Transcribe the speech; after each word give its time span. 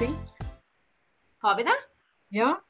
ting. 0.00 0.16
Har 1.38 1.56
vi 1.56 1.62
det? 1.62 1.76
Ja. 2.28 2.60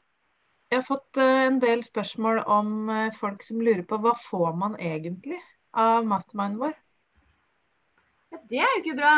Jeg 0.69 0.79
har 0.79 0.83
fått 0.83 1.17
eh, 1.17 1.43
en 1.47 1.61
del 1.63 1.85
spørsmål 1.87 2.41
om 2.43 2.91
eh, 2.91 3.13
folk 3.15 3.45
som 3.47 3.61
lurer 3.63 3.85
på 3.87 4.01
hva 4.03 4.17
får 4.19 4.57
man 4.59 4.75
egentlig 4.83 5.39
av 5.71 6.09
masterminden 6.11 6.59
vår? 6.59 6.75
Ja, 8.35 8.43
det 8.51 8.59
er 8.65 8.75
jo 8.75 8.83
ikke 8.83 8.97
bra. 8.99 9.15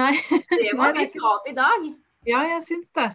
Nei. 0.00 0.14
Det 0.56 0.72
vi 0.72 1.06
ta 1.18 1.34
opp 1.34 1.52
i 1.52 1.54
dag. 1.60 1.86
Ja, 2.32 2.40
jeg 2.54 2.64
syns 2.64 2.96
det. 2.96 3.10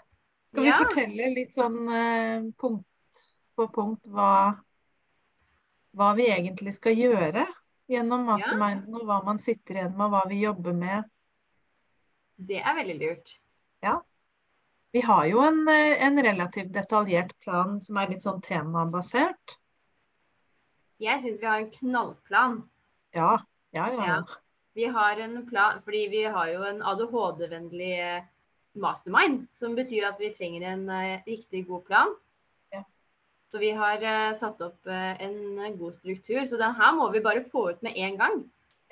Skal 0.51 0.67
vi 0.67 0.69
Ja. 0.75 0.77
fortelle 0.83 1.33
litt 1.33 1.57
sånn 1.57 1.81
eh, 1.89 2.45
punkt 2.61 3.25
på 3.57 3.69
punkt 3.73 4.05
hva, 4.13 4.31
hva 5.97 6.15
vi 6.21 6.29
egentlig 6.29 6.75
skal 6.77 6.93
gjøre 6.93 7.47
gjennom 7.89 8.29
masterminden, 8.29 8.93
og 8.93 9.09
hva 9.09 9.23
man 9.25 9.41
sitter 9.41 9.81
igjen 9.81 9.95
med, 9.97 10.05
og 10.05 10.19
hva 10.19 10.27
vi 10.29 10.43
jobber 10.45 10.77
med? 10.85 11.09
Det 12.37 12.61
er 12.61 12.83
veldig 12.83 13.01
lurt. 13.01 13.39
Vi 14.95 15.01
har 15.03 15.25
jo 15.27 15.41
en, 15.43 15.67
eh, 15.67 16.03
en 16.03 16.23
relativt 16.23 16.69
detaljert 16.73 17.33
plan 17.43 17.81
som 17.83 17.97
er 17.99 18.13
litt 18.13 18.23
sånn 18.23 18.37
temabasert. 18.39 19.57
Jeg 21.03 21.19
syns 21.19 21.41
vi 21.41 21.49
har 21.49 21.57
en 21.59 21.73
knallplan. 21.73 22.55
Ja, 23.17 23.33
ja, 23.75 23.89
ja. 23.91 24.05
Ja. 24.07 24.15
Vi 24.79 24.87
har 24.95 25.19
en 25.19 25.35
plan, 25.49 25.83
fordi 25.83 26.05
vi 26.15 26.23
har 26.23 26.47
jo 26.53 26.63
en 26.63 26.79
ADHD-vennlig 26.79 27.91
eh, 28.05 28.31
mastermind, 28.79 29.49
som 29.51 29.75
betyr 29.75 30.07
at 30.13 30.23
vi 30.23 30.31
trenger 30.31 30.69
en 30.71 30.87
uh, 30.87 31.19
riktig 31.27 31.65
god 31.67 31.83
plan. 31.91 32.15
Ja. 32.71 32.85
Så 33.51 33.59
vi 33.59 33.75
har 33.75 33.99
uh, 33.99 34.39
satt 34.39 34.63
opp 34.63 34.79
uh, 34.87 35.13
en 35.19 35.75
god 35.75 35.99
struktur, 35.99 36.45
så 36.47 36.55
den 36.55 36.75
her 36.79 36.95
må 36.95 37.11
vi 37.11 37.23
bare 37.23 37.43
få 37.51 37.69
ut 37.73 37.83
med 37.83 37.99
en 37.99 38.15
gang. 38.23 38.43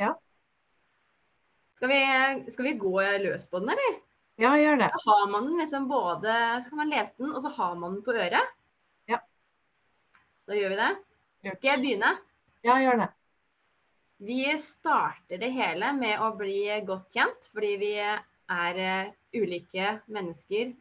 Ja. 0.03 0.17
Skal 1.79 1.95
vi, 1.95 2.05
skal 2.51 2.73
vi 2.73 2.79
gå 2.89 2.97
løs 3.23 3.47
på 3.47 3.63
den, 3.63 3.71
eller? 3.71 4.03
Ja, 4.41 4.55
gjør 4.57 4.79
det. 4.81 4.89
Da 4.93 5.01
har 5.05 5.25
man 5.29 5.49
den 5.49 5.59
liksom 5.61 5.87
både 5.87 6.35
Så 6.63 6.71
kan 6.71 6.79
man 6.81 6.89
lese 6.89 7.13
den, 7.17 7.33
og 7.33 7.41
så 7.41 7.51
har 7.53 7.75
man 7.75 7.97
den 7.97 8.05
på 8.05 8.15
øret. 8.17 8.53
Ja. 9.11 9.19
Da 10.47 10.57
gjør 10.57 10.73
vi 10.73 10.79
det. 10.79 10.93
Skal 11.43 11.69
jeg 11.69 11.83
begynne? 11.83 12.13
Ja, 12.63 12.77
gjør 12.79 13.03
det. 13.03 13.09
Vi 14.23 14.39
starter 14.61 15.41
det 15.41 15.49
hele 15.51 15.89
med 15.97 16.21
å 16.23 16.31
bli 16.39 16.63
godt 16.87 17.11
kjent, 17.11 17.49
fordi 17.51 17.73
vi 17.81 17.93
er 17.99 18.79
eh, 18.79 19.11
ulike 19.35 19.97
mennesker. 20.07 20.71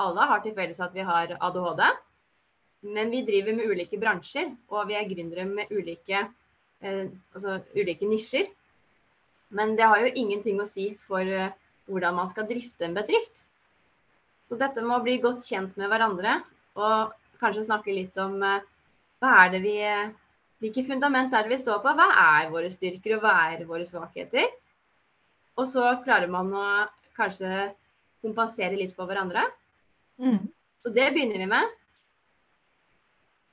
Alle 0.00 0.26
har 0.26 0.42
til 0.42 0.56
felles 0.56 0.80
at 0.82 0.96
vi 0.96 1.04
har 1.06 1.36
ADHD, 1.38 1.84
men 2.90 3.12
vi 3.12 3.22
driver 3.28 3.54
med 3.54 3.70
ulike 3.70 4.00
bransjer, 4.00 4.50
og 4.72 4.88
vi 4.88 4.96
er 4.98 5.06
gründere 5.06 5.44
med 5.46 5.70
ulike, 5.70 6.24
eh, 6.82 7.06
altså 7.34 7.60
ulike 7.76 8.08
nisjer. 8.10 8.50
Men 9.54 9.76
det 9.78 9.86
har 9.86 10.02
jo 10.02 10.12
ingenting 10.14 10.58
å 10.62 10.68
si 10.70 10.90
for 11.06 11.22
eh, 11.22 11.54
hvordan 11.90 12.16
man 12.16 12.30
skal 12.30 12.48
drifte 12.48 12.86
en 12.86 12.96
bedrift. 12.96 13.44
Så 14.48 14.58
dette 14.58 14.82
med 14.82 14.96
å 14.96 15.04
bli 15.04 15.18
godt 15.22 15.46
kjent 15.46 15.76
med 15.78 15.90
hverandre, 15.92 16.40
og 16.78 17.12
kanskje 17.42 17.66
snakke 17.66 17.94
litt 17.94 18.16
om 18.20 18.40
eh, 18.46 18.66
hva 19.20 19.36
er 19.44 19.54
det 19.54 19.60
vi 19.66 19.76
hvilke 20.60 20.84
fundament 20.84 21.32
er 21.32 21.46
det 21.46 21.54
vi 21.54 21.62
står 21.62 21.80
på? 21.80 21.92
Hva 21.96 22.06
er 22.36 22.50
våre 22.52 22.68
styrker, 22.72 23.16
og 23.16 23.24
hva 23.24 23.32
er 23.48 23.64
våre 23.68 23.86
svakheter? 23.88 24.50
Og 25.56 25.66
så 25.68 25.86
klarer 26.04 26.28
man 26.32 26.52
å 26.52 26.64
kanskje 27.16 27.70
kompensere 28.20 28.76
litt 28.76 28.92
for 28.96 29.08
hverandre. 29.08 29.46
Mm. 30.20 30.42
Så 30.84 30.92
det 30.92 31.06
begynner 31.14 31.40
vi 31.40 31.48
med. 31.48 31.76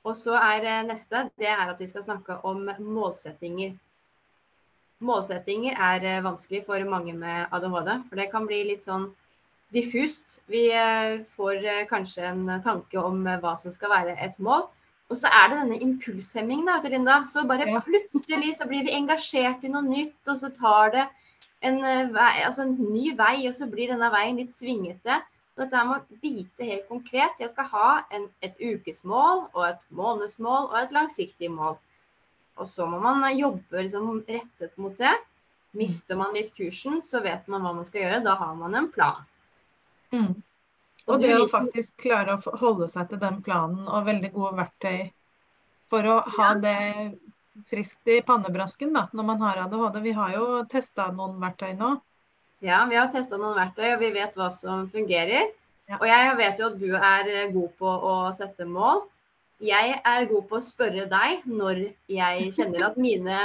Og 0.04 0.16
så 0.16 0.36
er 0.36 0.68
eh, 0.68 0.84
neste 0.88 1.26
det 1.40 1.48
er 1.48 1.72
at 1.72 1.80
vi 1.80 1.88
skal 1.88 2.04
snakke 2.04 2.38
om 2.48 2.68
målsettinger. 2.76 3.72
Målsettinger 5.04 5.78
er 5.78 6.04
eh, 6.06 6.24
vanskelig 6.24 6.64
for 6.66 6.82
mange 6.90 7.14
med 7.14 7.52
ADHD, 7.54 7.90
for 8.08 8.18
det 8.18 8.30
kan 8.32 8.48
bli 8.48 8.64
litt 8.72 8.88
sånn 8.88 9.06
diffust. 9.74 10.40
Vi 10.50 10.64
eh, 10.74 11.20
får 11.36 11.62
eh, 11.62 11.84
kanskje 11.90 12.26
en 12.32 12.42
tanke 12.64 12.98
om 12.98 13.22
hva 13.28 13.54
som 13.60 13.74
skal 13.74 13.94
være 13.94 14.16
et 14.26 14.34
mål. 14.42 14.66
Og 15.08 15.16
så 15.20 15.30
er 15.30 15.48
det 15.48 15.60
denne 15.62 15.78
impulshemmingen, 15.86 16.66
da, 16.68 16.80
Linda. 16.84 17.20
Så 17.30 17.46
bare 17.48 17.78
plutselig 17.86 18.56
så 18.58 18.66
blir 18.68 18.84
vi 18.84 18.96
engasjert 18.96 19.62
i 19.64 19.70
noe 19.72 19.86
nytt, 19.86 20.18
og 20.26 20.36
så 20.42 20.50
tar 20.52 20.92
det 20.96 21.06
en, 21.64 21.78
vei, 22.12 22.32
altså 22.44 22.66
en 22.66 22.74
ny 22.90 23.14
vei, 23.16 23.46
og 23.48 23.54
så 23.56 23.70
blir 23.70 23.94
denne 23.94 24.10
veien 24.12 24.36
litt 24.42 24.52
svingete. 24.58 25.22
Så 25.54 25.64
dette 25.64 25.84
med 25.88 26.02
å 26.02 26.18
vite 26.26 26.66
helt 26.66 26.90
konkret. 26.90 27.40
Jeg 27.40 27.54
skal 27.54 27.70
ha 27.70 27.88
en, 28.14 28.28
et 28.44 28.58
ukesmål, 28.60 29.46
og 29.54 29.64
et 29.70 29.80
månedsmål 29.94 30.68
og 30.68 30.76
et 30.82 30.92
langsiktig 30.94 31.50
mål. 31.54 31.78
Og 32.58 32.68
så 32.68 32.86
må 32.90 33.00
man 33.02 33.24
eh, 33.28 33.38
jobbe 33.38 33.84
liksom, 33.84 34.22
rettet 34.28 34.76
mot 34.80 34.96
det. 34.98 35.14
Mister 35.78 36.16
man 36.16 36.34
litt 36.34 36.54
kursen, 36.56 37.02
så 37.04 37.20
vet 37.24 37.46
man 37.48 37.62
hva 37.62 37.74
man 37.76 37.86
skal 37.86 38.04
gjøre. 38.04 38.22
Da 38.24 38.34
har 38.40 38.54
man 38.58 38.74
en 38.74 38.90
plan. 38.92 39.24
Mm. 40.10 40.34
Og 41.08 41.14
Og 41.14 41.22
det 41.22 41.34
å 41.36 41.46
faktisk 41.48 42.02
klare 42.04 42.36
å 42.36 42.56
holde 42.60 42.88
seg 42.88 43.08
til 43.08 43.20
den 43.20 43.40
planen 43.44 43.86
og 43.86 44.08
veldig 44.08 44.30
gode 44.34 44.58
verktøy 44.58 45.10
for 45.88 46.04
å 46.04 46.18
ha 46.36 46.48
Ja. 46.52 46.54
det 46.60 47.18
friskt 47.68 48.08
i 48.08 48.20
pannebrasken 48.22 48.92
da, 48.92 49.08
når 49.12 49.24
man 49.24 49.40
har 49.40 49.62
ADHD. 49.64 50.00
Vi 50.02 50.12
har 50.12 50.34
jo 50.34 50.64
testa 50.68 51.08
noen 51.12 51.40
verktøy 51.40 51.72
nå. 51.78 51.94
Ja, 52.60 52.84
vi 52.90 52.98
har 52.98 53.08
testa 53.12 53.38
noen 53.38 53.56
verktøy, 53.56 53.94
og 53.94 54.00
vi 54.02 54.10
vet 54.12 54.36
hva 54.36 54.50
som 54.52 54.88
fungerer. 54.90 55.48
Ja. 55.88 55.96
Og 56.00 56.06
jeg 56.10 56.36
vet 56.36 56.58
jo 56.60 56.66
at 56.66 56.78
du 56.80 56.90
er 56.96 57.30
eh, 57.32 57.52
god 57.52 57.70
på 57.78 57.86
å 57.86 58.14
sette 58.36 58.66
mål. 58.68 59.06
Jeg 59.58 59.96
er 60.06 60.28
god 60.30 60.44
på 60.50 60.58
å 60.58 60.62
spørre 60.62 61.08
deg 61.10 61.46
når 61.50 61.80
jeg 62.12 62.52
kjenner 62.54 62.84
at 62.90 62.98
mine, 63.00 63.38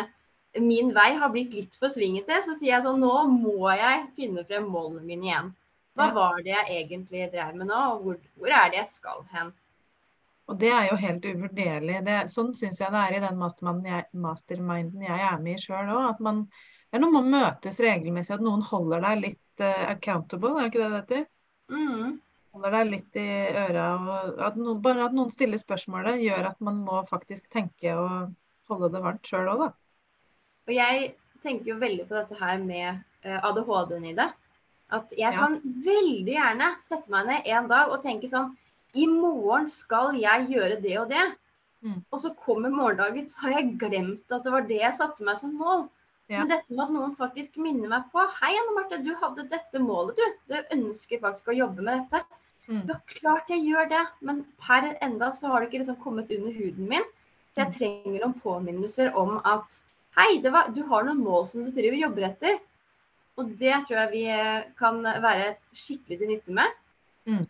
min 0.62 0.92
vei 0.94 1.10
har 1.18 1.32
blitt 1.34 1.56
litt 1.58 1.78
for 1.80 1.94
svingete. 1.94 2.44
Så 2.46 2.58
sier 2.60 2.76
jeg 2.76 2.86
sånn 2.86 3.02
Nå 3.02 3.16
må 3.32 3.72
jeg 3.74 4.06
finne 4.18 4.46
frem 4.46 4.68
målene 4.70 5.06
mine 5.08 5.30
igjen. 5.30 5.52
Hva 5.98 6.10
var 6.14 6.40
det 6.42 6.54
jeg 6.54 6.80
egentlig 6.84 7.28
drev 7.34 7.58
med 7.58 7.70
nå, 7.70 7.80
og 7.94 8.06
hvor, 8.06 8.22
hvor 8.42 8.54
er 8.54 8.72
det 8.74 8.80
jeg 8.82 8.92
skal 8.96 9.26
hen? 9.34 9.52
Og 10.50 10.58
det 10.60 10.70
er 10.74 10.88
jo 10.90 11.00
helt 11.00 11.26
uvurderlig. 11.26 12.00
Det, 12.06 12.16
sånn 12.34 12.52
syns 12.58 12.82
jeg 12.82 12.94
det 12.94 13.02
er 13.02 13.18
i 13.18 13.24
den 13.24 13.86
jeg, 13.88 14.08
masterminden 14.26 15.06
jeg 15.06 15.26
er 15.30 15.42
med 15.42 15.58
i 15.58 15.62
sjøl 15.62 15.92
òg. 15.94 16.08
At 16.16 16.24
man 16.26 16.46
det 16.94 17.00
er 17.00 17.02
noe 17.02 17.14
med 17.16 17.24
å 17.24 17.42
møtes 17.42 17.80
regelmessig, 17.82 18.36
at 18.36 18.44
noen 18.46 18.62
holder 18.68 19.00
deg 19.02 19.22
litt 19.24 19.62
uh, 19.66 19.86
accountable, 19.96 20.52
er 20.60 20.68
det 20.68 20.70
ikke 20.70 20.82
det 20.82 20.90
det 20.92 21.00
heter? 21.00 21.24
Mm. 21.74 22.12
Holder 22.54 22.76
deg 22.78 22.92
litt 22.92 23.18
i 23.18 23.28
øra. 23.58 23.86
Og 23.98 24.42
at 24.48 24.58
noen, 24.60 24.82
bare 24.86 25.08
at 25.08 25.16
noen 25.18 25.32
stiller 25.34 25.62
spørsmålet, 25.62 26.22
gjør 26.22 26.52
at 26.52 26.60
man 26.62 26.84
må 26.86 27.02
faktisk 27.10 27.50
tenke 27.54 27.96
og 27.98 28.34
holde 28.70 28.92
det 28.94 29.02
varmt 29.04 29.30
sjøl 29.30 29.50
òg, 29.56 29.64
da. 29.66 29.72
Og 30.70 30.74
jeg 30.76 31.08
tenker 31.44 31.74
jo 31.74 31.80
veldig 31.82 32.06
på 32.08 32.16
dette 32.16 32.38
her 32.40 32.62
med 32.62 33.02
eh, 33.26 33.40
ADHD-en 33.44 34.06
i 34.12 34.16
det. 34.16 34.30
At 34.94 35.16
jeg 35.18 35.34
Ja. 35.34 35.40
kan 35.40 35.58
veldig 35.64 36.36
gjerne 36.36 36.68
sette 36.86 37.10
meg 37.12 37.26
ned 37.28 37.50
en 37.56 37.68
dag 37.72 37.90
og 37.90 38.04
tenke 38.04 38.30
sånn 38.30 38.54
I 38.94 39.08
morgen 39.10 39.66
skal 39.74 40.14
jeg 40.22 40.48
gjøre 40.54 40.78
det 40.84 40.98
og 41.02 41.10
det. 41.10 41.26
Mm. 41.84 41.98
Og 42.14 42.20
så 42.22 42.30
kommer 42.46 42.70
morgendagen, 42.70 43.26
så 43.28 43.48
har 43.48 43.58
jeg 43.58 43.74
glemt 43.82 44.32
at 44.32 44.46
det 44.46 44.54
var 44.54 44.68
det 44.70 44.78
jeg 44.80 44.94
satte 44.96 45.26
meg 45.26 45.40
som 45.42 45.58
mål. 45.58 45.88
Ja. 46.30 46.40
Men 46.40 46.54
dette 46.54 46.72
med 46.72 46.86
at 46.86 46.94
noen 46.94 47.16
faktisk 47.18 47.58
minner 47.60 47.90
meg 47.92 48.06
på 48.14 48.24
Hei, 48.38 48.54
Anne 48.56 48.76
Marte, 48.78 49.02
du 49.04 49.12
hadde 49.20 49.50
dette 49.52 49.82
målet, 49.84 50.16
du. 50.16 50.54
Du 50.54 50.78
ønsker 50.78 51.20
faktisk 51.20 51.50
å 51.52 51.58
jobbe 51.58 51.84
med 51.84 52.06
dette. 52.06 52.24
Mm. 52.70 52.84
Ja, 52.88 52.96
klart 53.08 53.50
jeg 53.52 53.66
gjør 53.68 53.90
det, 53.92 54.02
men 54.22 54.46
per 54.62 54.86
enda 55.04 55.32
så 55.36 55.48
har 55.52 55.60
det 55.60 55.70
ikke 55.70 55.82
liksom 55.82 55.98
kommet 56.04 56.32
under 56.32 56.52
huden 56.56 56.88
min. 56.90 57.04
Så 57.54 57.62
jeg 57.62 57.68
Mm. 57.68 57.74
trenger 57.78 58.20
noen 58.22 58.40
påminnelser 58.42 59.16
om 59.16 59.42
at 59.46 59.82
hei, 60.18 60.38
det 60.42 60.52
var, 60.52 60.70
du 60.74 60.84
har 60.84 61.04
noen 61.04 61.20
mål 61.24 61.46
som 61.46 61.66
du 61.66 61.72
driver 61.72 61.98
jobber 61.98 62.30
etter. 62.30 62.60
Og 63.38 63.50
det 63.60 63.74
tror 63.86 63.98
jeg 63.98 64.12
vi 64.12 64.24
eh, 64.30 64.64
kan 64.78 65.02
være 65.04 65.56
skikkelig 65.74 66.20
til 66.20 66.28
nytte 66.28 66.52
med. 66.54 66.72
Mm. 67.28 67.46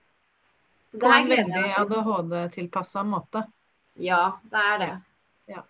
På 0.99 1.09
en 1.11 1.27
veldig. 1.27 1.63
ADHD-tilpassa 1.77 3.03
måte. 3.03 3.45
Ja, 3.99 4.37
det 4.51 4.59
er 4.73 4.77
det. 4.79 4.91
Ja. 5.47 5.61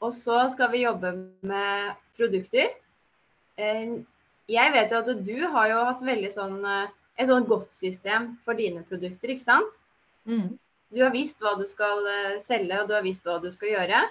Og 0.00 0.12
så 0.12 0.48
skal 0.52 0.70
vi 0.72 0.84
jobbe 0.84 1.12
med 1.42 1.94
produkter. 2.16 2.70
Eh, 3.58 3.98
Jeg 4.48 4.72
vet 4.72 4.90
jo 4.90 4.98
at 5.02 5.24
du 5.26 5.46
har 5.52 5.66
jo 5.68 5.80
hatt 5.84 6.00
veldig 6.00 6.30
sånn, 6.32 6.64
eh, 6.64 6.88
et 7.18 7.28
sånn 7.28 7.48
godt 7.50 7.74
system 7.74 8.32
for 8.46 8.58
dine 8.58 8.84
produkter, 8.86 9.32
ikke 9.34 9.44
sant? 9.44 9.78
Mm. 10.28 10.54
Du 10.94 11.02
har 11.02 11.12
visst 11.12 11.42
hva 11.44 11.56
du 11.58 11.66
skal 11.68 12.06
eh, 12.08 12.38
selge, 12.44 12.78
og 12.80 12.88
du 12.88 12.94
har 12.96 13.04
visst 13.04 13.26
hva 13.26 13.36
du 13.42 13.50
skal 13.52 13.74
gjøre. 13.74 14.04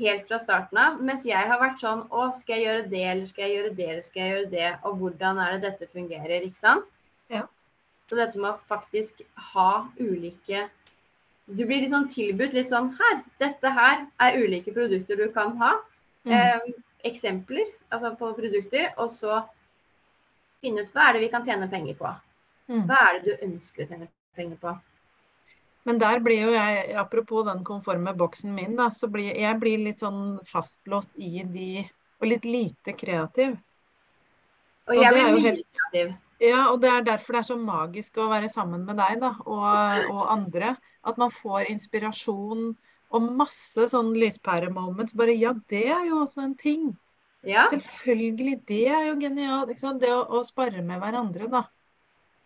Helt 0.00 0.26
fra 0.28 0.40
starten 0.42 0.80
av. 0.80 0.98
Mens 1.04 1.24
jeg 1.28 1.48
har 1.50 1.60
vært 1.60 1.80
sånn 1.82 2.06
Å, 2.08 2.30
skal 2.36 2.56
jeg 2.56 2.66
gjøre 2.66 2.90
det, 2.92 3.04
eller 3.12 3.30
skal 3.30 3.46
jeg 3.46 3.56
gjøre 3.56 3.72
det, 3.78 3.86
eller 3.92 4.04
skal 4.06 4.22
jeg 4.22 4.34
gjøre 4.34 4.50
det? 4.54 4.68
Og 4.88 5.00
hvordan 5.00 5.40
er 5.44 5.54
det 5.54 5.62
dette 5.68 5.88
fungerer, 5.92 6.46
ikke 6.46 6.60
sant? 6.60 6.90
Ja. 7.32 7.46
Så 8.10 8.18
dette 8.18 8.40
med 8.40 8.50
å 8.50 8.68
faktisk 8.70 9.22
ha 9.52 9.70
ulike 10.00 10.64
Du 11.46 11.62
blir 11.62 11.84
liksom 11.84 12.08
tilbudt 12.10 12.56
litt 12.56 12.70
sånn 12.70 12.88
Her, 12.98 13.20
dette 13.42 13.70
her 13.76 14.02
er 14.24 14.38
ulike 14.40 14.74
produkter 14.74 15.20
du 15.20 15.28
kan 15.34 15.54
ha. 15.62 15.76
Mm. 16.26 16.34
Eh, 16.34 16.70
eksempler 17.08 17.68
altså 17.88 18.12
på 18.18 18.32
produkter, 18.36 18.90
og 19.00 19.08
så 19.12 19.40
finne 20.60 20.84
ut 20.84 20.94
hva 20.94 21.08
er 21.08 21.16
det 21.16 21.24
vi 21.24 21.32
kan 21.32 21.44
tjene 21.46 21.68
penger 21.70 21.98
på. 21.98 22.12
Mm. 22.70 22.84
Hva 22.88 23.00
er 23.08 23.18
det 23.18 23.26
du 23.26 23.44
ønsker 23.48 23.84
å 23.84 23.90
tjene 23.90 24.08
penger 24.38 24.60
på? 24.62 24.74
Men 25.88 25.98
der 25.98 26.20
blir 26.20 26.44
jo 26.44 26.52
jeg, 26.52 26.92
apropos 27.00 27.46
den 27.48 27.62
konforme 27.64 28.12
boksen 28.16 28.52
min, 28.54 28.76
da, 28.76 28.90
så 28.94 29.08
blir 29.08 29.32
jeg 29.32 29.58
blir 29.62 29.80
litt 29.80 30.00
sånn 30.02 30.38
fastlåst 30.48 31.16
i 31.16 31.40
de 31.48 31.86
Og 32.20 32.28
litt 32.28 32.44
lite 32.44 32.92
kreativ. 32.92 33.54
Og 34.90 34.98
jeg 34.98 35.12
blir 35.14 35.30
mye 35.32 35.44
helt- 35.46 35.78
kreativ. 35.78 36.10
Ja, 36.40 36.66
og 36.68 36.82
det 36.82 36.90
er 36.92 37.02
derfor 37.04 37.32
det 37.32 37.40
er 37.40 37.48
så 37.48 37.56
magisk 37.56 38.18
å 38.20 38.28
være 38.28 38.48
sammen 38.48 38.84
med 38.84 38.96
deg 39.00 39.20
da, 39.20 39.34
og, 39.44 40.10
og 40.12 40.22
andre. 40.32 40.74
At 41.04 41.16
man 41.20 41.32
får 41.32 41.70
inspirasjon 41.72 42.74
og 43.10 43.30
masse 43.36 43.88
sånn 43.92 44.12
lyspæremoments. 44.20 45.16
Bare 45.16 45.32
ja, 45.36 45.54
det 45.72 45.86
er 45.92 46.04
jo 46.08 46.22
også 46.26 46.44
en 46.44 46.54
ting. 46.60 46.90
Ja, 47.46 47.64
Selvfølgelig, 47.70 48.58
det 48.68 48.82
er 48.92 49.06
jo 49.08 49.16
genialt. 49.20 49.72
Det 50.00 50.12
å, 50.12 50.20
å 50.38 50.42
spare 50.44 50.82
med 50.84 51.00
hverandre, 51.00 51.48
da. 51.52 51.64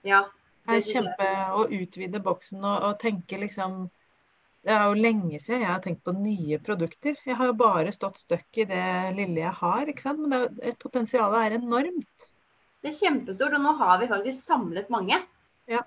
ja. 0.07 0.25
Det 0.65 0.79
er 0.79 0.85
kjempe 0.87 1.27
å 1.61 1.65
utvide 1.77 2.21
boksen 2.25 2.63
og, 2.65 2.77
og 2.89 2.95
tenke 3.03 3.37
liksom 3.37 3.83
Det 4.65 4.73
er 4.73 4.87
jo 4.89 4.95
lenge 4.97 5.37
siden 5.43 5.61
jeg 5.61 5.69
har 5.69 5.83
tenkt 5.85 6.05
på 6.07 6.15
nye 6.17 6.57
produkter. 6.65 7.19
Jeg 7.27 7.37
har 7.37 7.51
jo 7.51 7.57
bare 7.61 7.93
stått 7.93 8.23
støkk 8.23 8.63
i 8.63 8.65
det 8.71 8.85
lille 9.19 9.43
jeg 9.43 9.53
har, 9.59 9.91
ikke 9.93 10.05
sant. 10.07 10.23
Men 10.23 10.47
det, 10.57 10.73
potensialet 10.81 11.37
er 11.51 11.57
enormt. 11.59 12.31
Det 12.81 12.93
er 12.93 12.97
kjempestort, 12.97 13.59
og 13.59 13.61
nå 13.65 13.75
har 13.83 13.99
vi 14.01 14.09
faktisk 14.09 14.41
samlet 14.41 14.89
mange 14.93 15.19
Ja. 15.69 15.83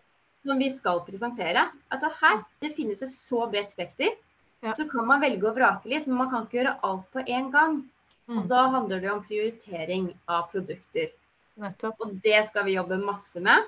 som 0.45 0.62
vi 0.62 0.69
skal 0.74 1.01
presentere. 1.07 1.65
At 1.89 2.06
det 2.06 2.13
her 2.21 2.44
det 2.62 2.75
finnes 2.77 3.01
et 3.01 3.09
så 3.15 3.48
bredt 3.50 3.74
spekter. 3.74 4.13
Ja. 4.62 4.75
Så 4.77 4.86
kan 4.89 5.09
man 5.09 5.21
velge 5.25 5.50
å 5.50 5.56
vrake 5.57 5.89
litt, 5.89 6.06
men 6.06 6.21
man 6.21 6.30
kan 6.30 6.45
ikke 6.45 6.59
gjøre 6.62 6.77
alt 6.86 7.09
på 7.13 7.25
en 7.25 7.51
gang. 7.54 7.81
Og 8.27 8.41
Mm, 8.44 8.47
da 8.47 8.68
handler 8.68 9.00
det 9.00 9.12
om 9.12 9.24
prioritering 9.24 10.12
av 10.27 10.50
produkter. 10.51 11.13
nettopp. 11.57 11.95
Og 12.00 12.21
det 12.21 12.45
skal 12.47 12.65
vi 12.65 12.75
jobbe 12.75 12.97
masse 12.97 13.39
med. 13.39 13.63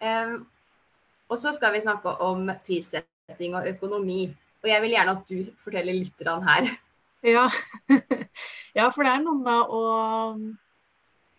Um, 0.00 0.46
og 1.28 1.38
så 1.38 1.52
skal 1.52 1.72
vi 1.72 1.80
snakke 1.80 2.08
om 2.20 2.50
prissetting 2.66 3.54
og 3.54 3.66
økonomi. 3.68 4.36
Og 4.62 4.70
jeg 4.70 4.82
vil 4.82 4.94
gjerne 4.94 5.16
at 5.16 5.28
du 5.28 5.52
forteller 5.64 5.92
litt 5.92 6.26
her. 6.46 6.70
Ja. 7.22 7.48
ja, 8.78 8.88
for 8.90 9.02
det 9.02 9.12
er 9.12 9.22
noe 9.22 9.38
med 9.38 9.74
å 9.74 9.82